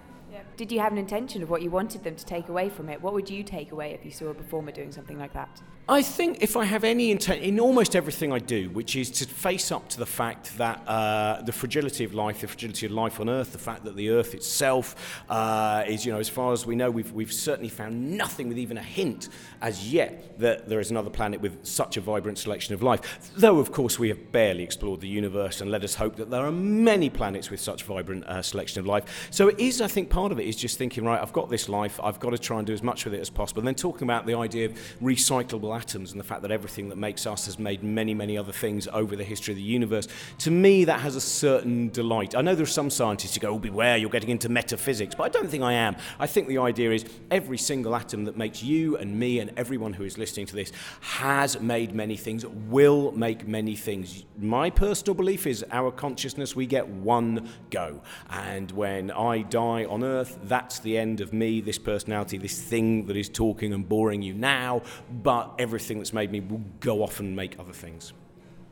Did 0.57 0.73
you 0.73 0.81
have 0.81 0.93
an 0.93 0.97
intention 0.97 1.43
of 1.43 1.51
what 1.51 1.61
you 1.61 1.71
wanted 1.71 2.03
them 2.03 2.17
to 2.17 2.25
take 2.25 2.49
away 2.49 2.71
from 2.71 2.89
it? 2.89 3.03
What 3.03 3.13
would 3.13 3.29
you 3.29 3.43
take 3.43 3.73
away 3.73 3.91
if 3.93 4.07
you 4.07 4.11
saw 4.11 4.29
a 4.29 4.35
performer 4.35 4.73
doing 4.73 4.91
something 4.91 5.19
like 5.19 5.35
that? 5.35 5.61
I 5.89 6.03
think 6.03 6.43
if 6.43 6.57
I 6.57 6.65
have 6.65 6.83
any 6.83 7.13
intent 7.13 7.43
in 7.43 7.61
almost 7.61 7.95
everything 7.95 8.33
I 8.33 8.41
do, 8.41 8.71
which 8.71 8.97
is 8.97 9.09
to 9.13 9.25
face 9.25 9.71
up 9.71 9.89
to 9.91 9.99
the 10.01 10.07
fact 10.07 10.59
that 10.59 10.83
uh, 10.85 11.43
the 11.43 11.53
fragility 11.53 12.03
of 12.03 12.13
life, 12.13 12.41
the 12.41 12.49
fragility 12.49 12.87
of 12.87 12.93
life 12.93 13.21
on 13.21 13.29
Earth, 13.29 13.53
the 13.53 13.59
fact 13.59 13.85
that 13.85 13.95
the 13.95 14.11
Earth 14.11 14.35
itself 14.35 15.23
uh, 15.31 15.85
is, 15.87 16.05
you 16.05 16.13
know, 16.13 16.19
as 16.19 16.29
far 16.29 16.53
as 16.53 16.67
we 16.67 16.75
know, 16.75 16.91
we've, 16.91 17.13
we've 17.13 17.33
certainly 17.33 17.69
found 17.69 18.17
nothing 18.17 18.49
with 18.49 18.59
even 18.59 18.79
a 18.79 18.83
hint 18.83 19.29
as 19.63 19.93
yet 19.93 20.37
that 20.41 20.69
there 20.69 20.81
is 20.81 20.91
another 20.91 21.09
planet 21.09 21.41
with 21.41 21.65
such 21.65 21.97
a 21.97 22.01
vibrant 22.01 22.39
selection 22.39 22.75
of 22.75 22.83
life. 22.83 23.31
Though, 23.37 23.61
of 23.61 23.71
course, 23.71 23.97
we 23.97 24.09
have 24.09 24.33
barely 24.33 24.65
explored 24.65 25.01
the 25.01 25.09
universe, 25.09 25.61
and 25.61 25.71
let 25.71 25.85
us 25.85 25.95
hope 25.95 26.17
that 26.17 26.31
there 26.31 26.45
are 26.45 26.51
many 26.51 27.11
planets 27.11 27.49
with 27.49 27.61
such 27.61 27.85
vibrant 27.85 28.25
uh, 28.25 28.43
selection 28.43 28.81
of 28.81 28.87
life. 28.87 29.29
So 29.31 29.47
it 29.47 29.61
is, 29.61 29.81
I 29.81 29.87
think, 29.87 30.11
part 30.11 30.33
of 30.33 30.41
it 30.41 30.47
is 30.47 30.57
just 30.57 30.79
thinking, 30.79 31.05
right, 31.05 31.23
I've 31.23 31.33
got 31.33 31.49
this 31.49 31.69
life, 31.69 32.01
I've 32.03 32.19
got 32.19 32.31
to 32.31 32.39
try 32.39 32.59
and 32.59 32.67
do 32.67 32.73
as 32.73 32.83
much 32.83 33.05
with 33.05 33.15
it 33.15 33.21
as 33.21 33.31
possible. 33.31 33.61
And 33.61 33.69
then 33.69 33.77
talking 33.77 34.03
about 34.03 34.27
the 34.27 34.35
idea 34.35 34.67
of 34.67 34.73
recyclable 35.01 35.76
atoms 35.77 36.11
and 36.11 36.19
the 36.19 36.25
fact 36.25 36.43
that 36.43 36.51
everything 36.51 36.89
that 36.89 36.97
makes 36.97 37.27
us 37.27 37.47
has 37.47 37.59
made 37.59 37.85
many, 37.85 38.15
many 38.15 38.37
other 38.37 38.53
things 38.53 38.89
over 38.93 39.15
the 39.15 39.25
history 39.25 39.53
of 39.53 39.57
the 39.57 39.63
universe. 39.63 40.09
To 40.39 40.51
me, 40.51 40.85
that 40.85 41.01
has 41.01 41.15
a 41.15 41.21
certain 41.21 41.91
delight. 41.91 42.35
I 42.35 42.41
know 42.41 42.55
there 42.55 42.65
are 42.65 42.67
some 42.67 42.91
scientists 42.91 43.35
who 43.35 43.41
go, 43.41 43.51
oh, 43.51 43.59
beware, 43.59 43.97
you're 43.97 44.11
getting 44.11 44.31
into 44.31 44.49
metaphysics, 44.49 45.15
but 45.15 45.25
I 45.25 45.29
don't 45.29 45.49
think 45.49 45.63
I 45.63 45.75
am. 45.75 45.97
I 46.19 46.27
think 46.27 46.49
the 46.49 46.59
idea 46.59 46.91
is 46.93 47.05
every 47.31 47.59
single 47.59 47.95
atom 47.95 48.25
that 48.25 48.37
makes 48.37 48.63
you 48.63 48.97
and 48.97 49.19
me 49.19 49.39
and 49.39 49.53
everyone 49.57 49.93
who 49.93 50.05
is 50.05 50.19
listening 50.19 50.47
to 50.47 50.57
this 50.57 50.73
has 51.01 51.61
made 51.61 51.95
many 51.95 52.17
things, 52.17 52.45
will 52.47 53.13
make 53.13 53.47
many 53.47 53.77
things. 53.77 54.25
My 54.39 54.71
personal 54.71 55.15
belief 55.15 55.47
is 55.47 55.65
our 55.71 55.91
consciousness, 55.91 56.57
we 56.57 56.67
get 56.67 56.89
one 56.89 57.49
go. 57.71 58.03
And 58.31 58.71
when 58.73 59.11
I 59.11 59.43
die 59.43 59.85
on 59.85 60.03
Earth, 60.03 60.39
that's 60.45 60.79
the 60.81 60.97
end 60.97 61.21
of 61.21 61.33
me, 61.33 61.61
this 61.61 61.79
personality, 61.79 62.39
this 62.39 62.61
thing 62.61 63.07
that 63.07 63.17
is 63.17 63.29
talking 63.29 63.73
and 63.73 63.89
boring 63.89 64.23
you 64.23 64.35
now, 64.35 64.83
but 65.23 65.55
everything 65.67 65.99
that's 65.99 66.13
made 66.13 66.31
me 66.31 66.41
will 66.41 66.63
go 66.81 67.03
off 67.03 67.19
and 67.19 67.35
make 67.35 67.59
other 67.59 67.73
things. 67.73 68.13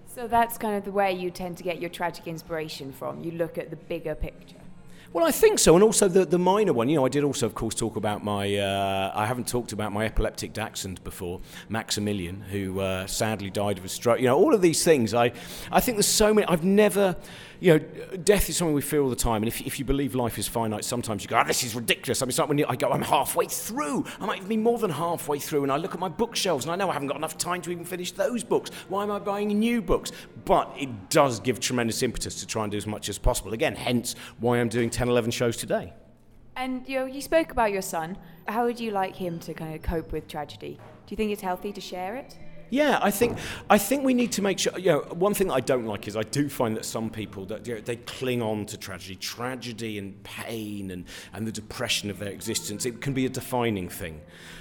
So 0.07 0.29
that's 0.29 0.57
kind 0.57 0.77
of 0.77 0.85
the 0.85 0.93
way 0.93 1.13
you 1.13 1.31
tend 1.31 1.57
to 1.57 1.65
get 1.65 1.81
your 1.81 1.91
tragic 1.91 2.29
inspiration 2.29 2.93
from. 2.93 3.25
You 3.25 3.33
look 3.33 3.59
at 3.59 3.71
the 3.71 3.77
bigger 3.77 4.15
picture. 4.15 4.63
Well, 5.13 5.25
I 5.25 5.31
think 5.31 5.61
so, 5.61 5.75
and 5.75 5.85
also 5.85 6.09
the 6.09 6.25
the 6.25 6.39
minor 6.39 6.73
one. 6.73 6.89
You 6.89 6.97
know, 6.97 7.07
I 7.07 7.09
did 7.09 7.23
also, 7.23 7.47
of 7.47 7.55
course, 7.55 7.75
talk 7.75 7.95
about 7.95 8.25
my. 8.25 8.57
Uh, 8.57 9.13
I 9.15 9.27
haven't 9.27 9.47
talked 9.47 9.73
about 9.73 9.93
my 9.93 10.05
epileptic 10.07 10.53
dachshund 10.53 11.03
before, 11.05 11.41
Maximilian, 11.69 12.41
who 12.41 12.81
uh, 12.81 13.07
sadly 13.07 13.51
died 13.51 13.79
of 13.79 13.85
a 13.85 13.89
stroke. 13.89 14.19
You 14.19 14.27
know, 14.27 14.37
all 14.37 14.55
of 14.55 14.61
these 14.61 14.83
things. 14.83 15.15
I, 15.15 15.33
I 15.71 15.81
think 15.81 15.99
there's 15.99 16.07
so 16.07 16.35
many. 16.35 16.49
I've 16.49 16.65
never, 16.65 17.15
you 17.65 17.73
know, 17.73 17.79
death 18.19 18.51
is 18.51 18.59
something 18.59 18.75
we 18.75 18.83
fear 18.83 19.01
all 19.01 19.09
the 19.09 19.17
time, 19.17 19.43
and 19.43 19.49
if 19.49 19.63
if 19.63 19.79
you 19.79 19.87
believe 19.87 20.15
life 20.15 20.39
is 20.39 20.47
finite, 20.47 20.85
sometimes 20.85 21.23
you 21.25 21.31
go, 21.31 21.41
oh, 21.41 21.45
this 21.47 21.65
is 21.65 21.75
ridiculous. 21.75 22.21
I 22.21 22.27
mean, 22.27 22.29
it's 22.29 22.39
like 22.39 22.51
when 22.51 22.63
I 22.63 22.77
go, 22.77 22.91
I'm 22.91 23.01
halfway 23.01 23.47
through. 23.47 24.05
I 24.21 24.27
might 24.27 24.47
be 24.47 24.59
more 24.59 24.79
than 24.79 24.91
halfway 24.91 25.39
through, 25.39 25.63
and 25.63 25.73
I 25.73 25.79
look 25.79 25.95
at 25.95 25.99
my 25.99 26.11
bookshelves, 26.11 26.67
and 26.67 26.73
I 26.73 26.77
know 26.77 26.91
I 26.91 26.93
haven't 26.93 27.09
got 27.09 27.17
enough 27.17 27.39
time 27.39 27.63
to 27.63 27.71
even 27.71 27.87
finish 27.87 28.13
those 28.13 28.45
books. 28.45 28.71
Why 28.91 29.03
am 29.03 29.11
I 29.11 29.19
buying 29.19 29.49
new 29.49 29.81
books? 29.81 30.13
But 30.45 30.75
it 30.79 31.09
does 31.09 31.41
give 31.41 31.59
tremendous 31.59 32.03
impetus 32.03 32.39
to 32.41 32.47
try 32.47 32.65
and 32.65 32.71
do 32.71 32.77
as 32.77 32.87
much 32.87 33.09
as 33.09 33.17
possible. 33.17 33.55
Again, 33.55 33.77
hence 33.77 34.15
why 34.41 34.59
I'm 34.59 34.69
doing 34.69 34.91
10, 34.91 35.09
11 35.09 35.31
shows 35.31 35.57
today. 35.57 35.95
And 36.57 36.87
you 36.87 36.99
know, 36.99 37.07
you 37.07 37.23
spoke 37.23 37.51
about 37.51 37.73
your 37.73 37.81
son. 37.81 38.19
How 38.47 38.67
would 38.67 38.79
you 38.79 38.91
like 38.91 39.17
him 39.17 39.39
to 39.39 39.55
kind 39.55 39.75
of 39.75 39.81
cope 39.81 40.13
with 40.13 40.29
tragedy? 40.29 40.79
Do 41.07 41.13
you 41.13 41.17
think 41.17 41.33
it's 41.33 41.41
healthy 41.41 41.73
to 41.73 41.81
share 41.81 42.17
it? 42.17 42.37
Yeah, 42.71 42.99
I 43.03 43.11
think 43.11 43.39
I 43.71 43.79
think 43.79 44.05
we 44.05 44.15
need 44.15 44.33
to 44.33 44.43
make 44.43 44.59
sure. 44.59 44.79
You 44.79 44.93
know, 44.93 44.99
one 45.13 45.35
thing 45.35 45.51
I 45.51 45.61
don't 45.61 45.87
like 45.87 46.09
is 46.09 46.17
I 46.17 46.23
do 46.23 46.49
find 46.49 46.77
that 46.77 46.85
some 46.85 47.11
people 47.11 47.45
that 47.47 47.67
you 47.67 47.75
know, 47.75 47.81
they 47.81 47.97
cling 47.97 48.43
on 48.43 48.67
to 48.67 48.77
tragedy, 48.77 49.17
tragedy 49.17 49.99
and 49.99 50.23
pain 50.23 50.91
and 50.91 51.05
and 51.33 51.47
the 51.47 51.53
depression 51.53 52.11
of 52.11 52.19
their 52.19 52.31
existence. 52.31 52.87
It 52.87 53.01
can 53.01 53.13
be 53.13 53.27
a 53.27 53.29
defining 53.29 53.89
thing. 53.89 54.21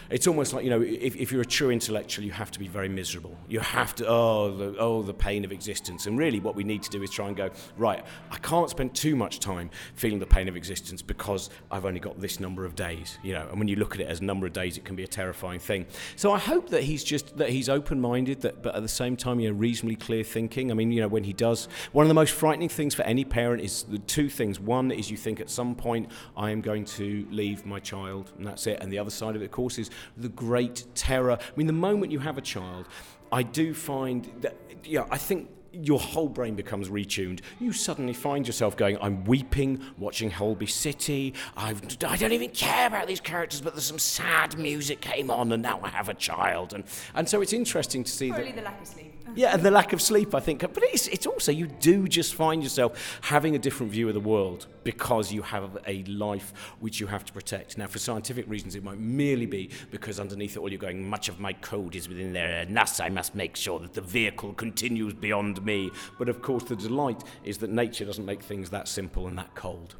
It's 0.10 0.27
almost 0.27 0.53
like 0.53 0.63
you 0.63 0.69
know, 0.69 0.81
if, 0.81 1.15
if 1.15 1.31
you're 1.31 1.41
a 1.41 1.45
true 1.45 1.72
intellectual, 1.72 2.24
you 2.24 2.31
have 2.31 2.51
to 2.51 2.60
be 2.60 2.67
very 2.67 2.89
miserable. 2.89 3.36
You 3.48 3.62
have 3.62 3.95
to 3.95 4.07
oh 4.07 4.55
the 4.55 4.75
oh 4.77 5.01
the 5.01 5.13
pain 5.13 5.43
of 5.45 5.51
existence. 5.51 6.05
And 6.05 6.17
really, 6.17 6.39
what 6.39 6.55
we 6.55 6.63
need 6.63 6.83
to 6.83 6.89
do 6.89 7.01
is 7.01 7.10
try 7.10 7.27
and 7.27 7.36
go 7.36 7.50
right. 7.77 8.05
I 8.29 8.38
can't 8.38 8.69
spend 8.69 8.93
too 8.93 9.15
much 9.15 9.39
time 9.39 9.69
feeling 9.95 10.19
the 10.19 10.25
pain 10.25 10.48
of 10.48 10.55
existence 10.55 11.01
because 11.01 11.50
I've 11.72 11.86
only 11.86 12.00
got 12.00 12.19
this 12.19 12.39
number 12.39 12.65
of 12.65 12.75
days. 12.75 13.17
You 13.24 13.33
know, 13.33 13.48
and 13.50 13.57
when 13.57 13.67
you 13.67 13.77
look 13.77 13.95
at 13.95 14.01
it 14.01 14.07
as 14.07 14.19
a 14.19 14.24
number 14.24 14.45
of 14.45 14.53
days, 14.53 14.77
it 14.77 14.86
can 14.86 14.95
be 14.95 15.03
a 15.03 15.07
terrifying 15.07 15.60
thing. 15.60 15.86
So 16.15 16.31
I 16.31 16.38
hope 16.38 16.69
that 16.69 16.83
he's 16.83 17.03
just 17.03 17.38
that 17.38 17.50
he's 17.50 17.69
open-minded, 17.93 18.41
that 18.41 18.63
but 18.63 18.75
at 18.75 18.81
the 18.81 18.88
same 18.88 19.15
time, 19.15 19.39
you 19.39 19.50
know, 19.50 19.55
reasonably 19.55 19.95
clear 19.95 20.23
thinking. 20.23 20.71
I 20.71 20.73
mean, 20.73 20.91
you 20.91 21.01
know, 21.01 21.07
when 21.07 21.23
he 21.23 21.33
does, 21.33 21.67
one 21.91 22.03
of 22.03 22.07
the 22.07 22.15
most 22.15 22.33
frightening 22.33 22.69
things 22.69 22.95
for 22.95 23.03
any 23.03 23.23
parent 23.23 23.61
is 23.61 23.83
the 23.83 24.00
two 24.00 24.29
things. 24.29 24.59
One 24.59 24.91
is 24.91 25.11
you 25.11 25.18
think 25.18 25.39
at 25.39 25.50
some 25.50 25.75
point 25.75 26.09
I 26.35 26.50
am 26.50 26.61
going 26.61 26.85
to 26.85 27.27
leave 27.29 27.65
my 27.65 27.79
child, 27.79 28.31
and 28.37 28.48
that's 28.48 28.65
it. 28.65 28.79
And 28.81 28.91
the 28.91 28.98
other 28.98 29.11
side 29.11 29.35
of 29.35 29.41
it, 29.44 29.46
of 29.46 29.51
course, 29.51 29.77
is 29.77 29.91
the 30.18 30.29
great 30.29 30.85
terror. 30.96 31.37
I 31.39 31.55
mean, 31.55 31.68
the 31.68 31.74
moment 31.74 32.11
you 32.11 32.20
have 32.20 32.37
a 32.37 32.41
child, 32.41 32.87
I 33.31 33.44
do 33.44 33.74
find 33.74 34.29
that, 34.41 34.55
yeah, 34.83 35.05
I 35.11 35.18
think 35.18 35.50
your 35.74 36.00
whole 36.00 36.29
brain 36.29 36.55
becomes 36.55 36.90
retuned. 36.90 37.42
You 37.59 37.74
suddenly 37.74 38.14
find 38.14 38.46
yourself 38.46 38.77
going, 38.77 38.98
I'm 39.01 39.25
weeping, 39.25 39.81
watching 39.98 40.29
Holby 40.29 40.68
City. 40.68 41.33
I've, 41.57 41.81
I 42.05 42.16
don't 42.16 42.31
even 42.31 42.51
care 42.51 42.88
about 42.88 43.07
these 43.07 43.20
characters, 43.20 43.62
but 43.62 43.74
there's 43.74 43.86
some 43.86 44.00
sad 44.00 44.57
music 44.57 45.01
came 45.01 45.31
on, 45.31 45.51
and 45.51 45.64
now 45.64 45.79
I 45.83 45.90
have 45.90 46.09
a 46.09 46.14
child. 46.14 46.74
And, 46.74 46.83
and 47.16 47.27
so 47.27 47.42
it's 47.42 47.53
interesting 47.53 48.03
to 48.03 48.12
see 48.12 48.29
Probably 48.29 48.51
that. 48.51 48.57
the 48.57 48.62
lack 48.62 48.81
of 48.81 48.88
sleep. 48.88 49.12
Yeah, 49.36 49.53
and 49.53 49.64
the 49.64 49.72
lack 49.72 49.94
of 49.94 50.01
sleep, 50.01 50.36
I 50.36 50.40
think. 50.40 50.62
But 50.62 50.83
it's, 50.83 51.07
it's 51.07 51.25
also, 51.25 51.51
you 51.51 51.68
do 51.68 52.07
just 52.07 52.36
find 52.36 52.62
yourself 52.62 53.20
having 53.22 53.55
a 53.55 53.59
different 53.59 53.92
view 53.92 54.07
of 54.07 54.14
the 54.14 54.20
world 54.20 54.68
because 54.83 55.31
you 55.31 55.42
have 55.42 55.79
a 55.88 56.03
life 56.03 56.53
which 56.79 57.00
you 57.00 57.07
have 57.07 57.25
to 57.25 57.33
protect. 57.33 57.77
Now, 57.77 57.88
for 57.88 58.00
scientific 58.00 58.48
reasons, 58.48 58.75
it 58.75 58.83
might 58.83 59.00
merely 59.00 59.46
be 59.46 59.72
because 59.92 60.20
underneath 60.20 60.55
it 60.55 60.59
all, 60.59 60.70
you're 60.70 60.77
going, 60.77 61.07
much 61.07 61.29
of 61.29 61.40
my 61.40 61.53
code 61.53 61.96
is 61.96 62.07
within 62.07 62.33
there, 62.33 62.59
and 62.59 62.75
thus 62.75 63.00
I 63.00 63.09
must 63.09 63.33
make 63.33 63.55
sure 63.55 63.79
that 63.79 63.94
the 63.94 64.01
vehicle 64.01 64.53
continues 64.53 65.14
beyond 65.14 65.64
me. 65.66 65.90
But 66.20 66.29
of 66.29 66.42
course, 66.42 66.64
the 66.66 66.75
delight 66.75 67.24
is 67.44 67.57
that 67.59 67.70
nature 67.72 68.05
doesn't 68.05 68.25
make 68.25 68.44
things 68.44 68.70
that 68.70 68.88
simple 68.88 69.27
and 69.27 69.38
that 69.38 69.55
cold. 69.55 69.96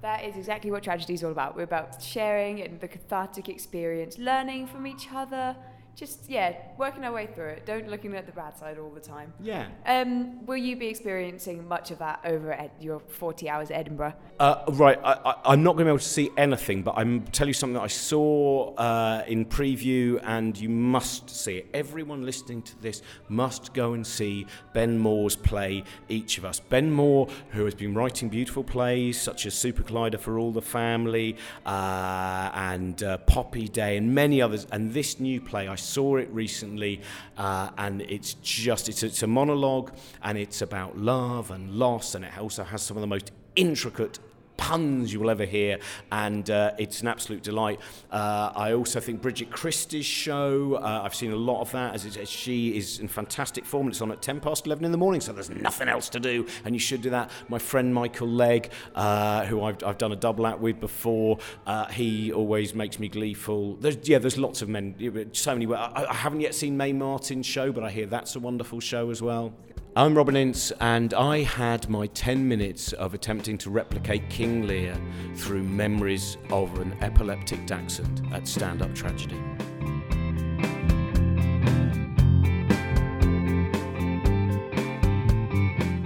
That 0.00 0.24
is 0.24 0.36
exactly 0.36 0.70
what 0.70 0.84
tragedy 0.84 1.14
is 1.14 1.24
all 1.24 1.32
about. 1.32 1.56
We're 1.56 1.64
about 1.64 2.00
sharing 2.00 2.62
and 2.62 2.80
the 2.80 2.86
cathartic 2.86 3.48
experience, 3.48 4.16
learning 4.16 4.68
from 4.68 4.86
each 4.86 5.08
other, 5.12 5.56
just 5.98 6.30
yeah, 6.30 6.54
working 6.76 7.04
our 7.04 7.12
way 7.12 7.26
through 7.26 7.48
it. 7.48 7.66
Don't 7.66 7.88
looking 7.88 8.14
at 8.14 8.24
the 8.24 8.32
bad 8.32 8.56
side 8.56 8.78
all 8.78 8.90
the 8.90 9.00
time. 9.00 9.32
Yeah. 9.40 9.66
Um, 9.84 10.46
will 10.46 10.56
you 10.56 10.76
be 10.76 10.86
experiencing 10.86 11.66
much 11.66 11.90
of 11.90 11.98
that 11.98 12.20
over 12.24 12.52
at 12.52 12.70
your 12.80 13.00
40 13.00 13.48
hours 13.50 13.70
at 13.72 13.78
Edinburgh? 13.78 14.14
Uh, 14.38 14.62
right, 14.68 14.98
I, 15.02 15.12
I, 15.12 15.34
I'm 15.46 15.64
not 15.64 15.72
going 15.72 15.80
to 15.80 15.84
be 15.86 15.90
able 15.90 15.98
to 15.98 16.04
see 16.04 16.30
anything, 16.36 16.82
but 16.82 16.94
I'm 16.96 17.22
tell 17.32 17.48
you 17.48 17.52
something 17.52 17.74
that 17.74 17.82
I 17.82 17.88
saw 17.88 18.74
uh, 18.74 19.24
in 19.26 19.44
preview, 19.44 20.20
and 20.22 20.56
you 20.56 20.68
must 20.68 21.28
see 21.30 21.56
it. 21.56 21.68
Everyone 21.74 22.24
listening 22.24 22.62
to 22.62 22.80
this 22.80 23.02
must 23.28 23.74
go 23.74 23.94
and 23.94 24.06
see 24.06 24.46
Ben 24.72 24.98
Moor's 24.98 25.34
play 25.34 25.82
Each 26.08 26.38
of 26.38 26.44
Us. 26.44 26.60
Ben 26.60 26.92
Moor, 26.92 27.26
who 27.50 27.64
has 27.64 27.74
been 27.74 27.94
writing 27.94 28.28
beautiful 28.28 28.62
plays 28.62 29.20
such 29.20 29.46
as 29.46 29.54
Super 29.54 29.82
Collider 29.82 30.20
for 30.20 30.38
All 30.38 30.52
the 30.52 30.62
Family 30.62 31.36
uh, 31.66 32.50
and 32.54 33.02
uh, 33.02 33.18
Poppy 33.18 33.66
Day, 33.66 33.96
and 33.96 34.14
many 34.14 34.40
others, 34.40 34.68
and 34.70 34.92
this 34.92 35.18
new 35.18 35.40
play 35.40 35.66
I 35.66 35.74
saw 35.88 36.16
it 36.16 36.28
recently, 36.30 37.00
uh, 37.36 37.70
and 37.78 38.02
it's 38.02 38.34
just 38.34 38.88
it's, 38.88 39.02
it's 39.02 39.22
a 39.22 39.26
monologue, 39.26 39.92
and 40.22 40.36
it's 40.36 40.62
about 40.62 40.96
love 40.98 41.50
and 41.50 41.74
loss, 41.74 42.14
and 42.14 42.24
it 42.24 42.38
also 42.38 42.64
has 42.64 42.82
some 42.82 42.96
of 42.96 43.00
the 43.00 43.06
most 43.06 43.32
intricate 43.56 44.18
puns 44.58 45.10
you 45.10 45.20
will 45.20 45.30
ever 45.30 45.46
hear, 45.46 45.78
and 46.12 46.50
uh, 46.50 46.72
it's 46.76 47.00
an 47.00 47.08
absolute 47.08 47.42
delight. 47.42 47.80
Uh, 48.10 48.52
I 48.54 48.74
also 48.74 49.00
think 49.00 49.22
Bridget 49.22 49.50
Christie's 49.50 50.04
show, 50.04 50.74
uh, 50.74 51.00
I've 51.04 51.14
seen 51.14 51.32
a 51.32 51.36
lot 51.36 51.62
of 51.62 51.72
that, 51.72 51.94
as, 51.94 52.04
it, 52.04 52.28
she 52.28 52.76
is 52.76 52.98
in 52.98 53.08
fantastic 53.08 53.64
form. 53.64 53.86
and 53.86 53.94
It's 53.94 54.02
on 54.02 54.12
at 54.12 54.20
10 54.20 54.40
past 54.40 54.66
11 54.66 54.84
in 54.84 54.92
the 54.92 54.98
morning, 54.98 55.22
so 55.22 55.32
there's 55.32 55.48
nothing 55.48 55.88
else 55.88 56.10
to 56.10 56.20
do, 56.20 56.46
and 56.66 56.74
you 56.74 56.78
should 56.80 57.00
do 57.00 57.10
that. 57.10 57.30
My 57.48 57.58
friend 57.58 57.94
Michael 57.94 58.28
Legge, 58.28 58.68
uh, 58.94 59.46
who 59.46 59.62
I've, 59.62 59.82
I've 59.82 59.96
done 59.96 60.12
a 60.12 60.16
double 60.16 60.46
act 60.46 60.58
with 60.58 60.80
before, 60.80 61.38
uh, 61.66 61.86
he 61.86 62.32
always 62.32 62.74
makes 62.74 62.98
me 62.98 63.08
gleeful. 63.08 63.76
There's, 63.76 63.96
yeah, 64.06 64.18
there's 64.18 64.36
lots 64.36 64.60
of 64.60 64.68
men, 64.68 65.30
so 65.32 65.54
many. 65.54 65.72
I, 65.72 66.10
I 66.10 66.14
haven't 66.14 66.40
yet 66.40 66.54
seen 66.54 66.76
Mae 66.76 66.92
Martin's 66.92 67.46
show, 67.46 67.72
but 67.72 67.84
I 67.84 67.90
hear 67.90 68.06
that's 68.06 68.36
a 68.36 68.40
wonderful 68.40 68.80
show 68.80 69.10
as 69.10 69.22
well. 69.22 69.54
I'm 69.98 70.16
Robin 70.16 70.36
Ince, 70.36 70.70
and 70.78 71.12
I 71.12 71.42
had 71.42 71.88
my 71.88 72.06
10 72.06 72.46
minutes 72.46 72.92
of 72.92 73.14
attempting 73.14 73.58
to 73.58 73.70
replicate 73.70 74.30
King 74.30 74.64
Lear 74.64 74.96
through 75.34 75.64
memories 75.64 76.36
of 76.52 76.78
an 76.78 76.96
epileptic 77.00 77.66
dachshund 77.66 78.22
at 78.32 78.46
Stand 78.46 78.80
Up 78.80 78.94
Tragedy. 78.94 79.42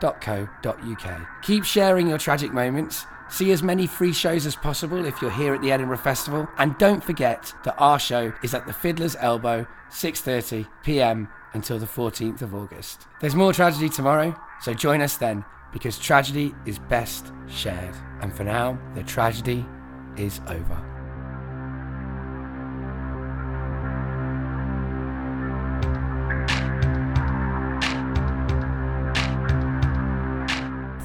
www.standuptragedy.co.uk. 0.00 1.42
Keep 1.42 1.64
sharing 1.64 2.08
your 2.08 2.18
tragic 2.18 2.52
moments. 2.52 3.04
See 3.30 3.52
as 3.52 3.62
many 3.62 3.86
free 3.86 4.12
shows 4.12 4.46
as 4.46 4.56
possible 4.56 5.04
if 5.04 5.20
you're 5.20 5.30
here 5.30 5.54
at 5.54 5.60
the 5.60 5.70
Edinburgh 5.70 5.98
Festival, 5.98 6.48
and 6.56 6.78
don't 6.78 7.04
forget 7.04 7.52
that 7.64 7.76
our 7.78 7.98
show 7.98 8.32
is 8.42 8.54
at 8.54 8.66
the 8.66 8.72
Fiddler's 8.72 9.16
Elbow, 9.16 9.66
6:30 9.90 10.66
p.m. 10.82 11.28
until 11.52 11.78
the 11.78 11.86
14th 11.86 12.40
of 12.40 12.54
August. 12.54 13.06
There's 13.20 13.34
more 13.34 13.52
tragedy 13.52 13.90
tomorrow, 13.90 14.34
so 14.62 14.72
join 14.72 15.02
us 15.02 15.18
then 15.18 15.44
because 15.72 15.98
tragedy 15.98 16.54
is 16.64 16.78
best 16.78 17.30
shared. 17.46 17.94
And 18.22 18.34
for 18.34 18.44
now, 18.44 18.78
the 18.94 19.02
tragedy 19.02 19.66
is 20.16 20.40
over. 20.46 20.87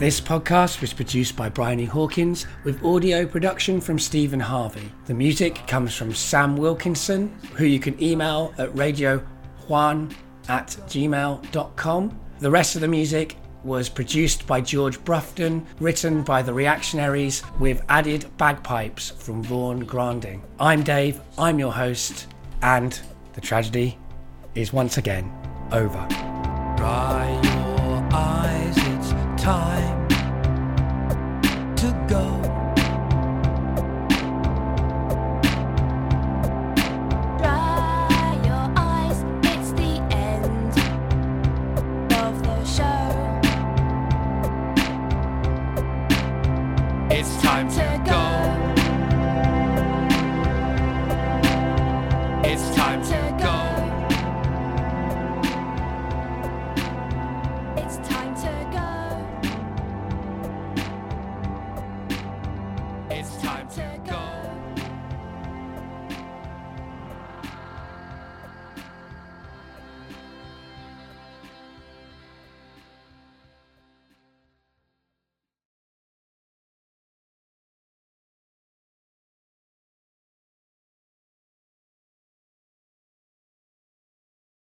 This 0.04 0.20
podcast 0.20 0.82
was 0.82 0.92
produced 0.92 1.38
by 1.38 1.48
Bryony 1.48 1.86
Hawkins 1.86 2.46
with 2.66 2.84
audio 2.84 3.26
production 3.26 3.80
from 3.80 3.98
Stephen 3.98 4.42
Harvey. 4.42 4.92
The 5.06 5.14
music 5.14 5.66
comes 5.66 5.96
from 5.96 6.14
Sam 6.14 6.58
Wilkinson, 6.58 7.34
who 7.54 7.64
you 7.64 7.80
can 7.80 8.04
email 8.04 8.54
at 8.58 8.70
radiojuan 8.74 10.14
at 10.50 10.68
gmail.com. 10.68 12.20
The 12.40 12.52
rest 12.52 12.76
of 12.76 12.82
the 12.82 12.88
music 12.90 13.38
was 13.64 13.88
produced 13.88 14.46
by 14.46 14.60
George 14.60 15.00
Brufton, 15.06 15.66
written 15.80 16.22
by 16.24 16.42
the 16.42 16.54
Reactionaries, 16.54 17.42
with 17.58 17.82
added 17.88 18.26
bagpipes 18.36 19.12
from 19.12 19.42
Vaughan 19.42 19.86
Granding. 19.86 20.44
I'm 20.60 20.84
Dave, 20.84 21.22
I'm 21.38 21.60
your 21.60 21.72
host, 21.72 22.28
and 22.62 23.00
the 23.32 23.40
tragedy 23.40 23.98
is 24.54 24.74
once 24.74 24.98
again 24.98 25.32
over. 25.72 26.06
Time 29.44 30.08
to 31.76 31.92
go. 32.08 32.40
Dry 37.40 38.40
your 38.46 38.72
eyes, 38.78 39.26
it's 39.44 39.72
the 39.74 40.00
end 40.12 40.74
of 42.14 42.42
the 42.42 42.64
show. 42.64 43.10
It's 47.12 47.42
time 47.42 47.68
to 47.72 47.76
go. 47.76 47.93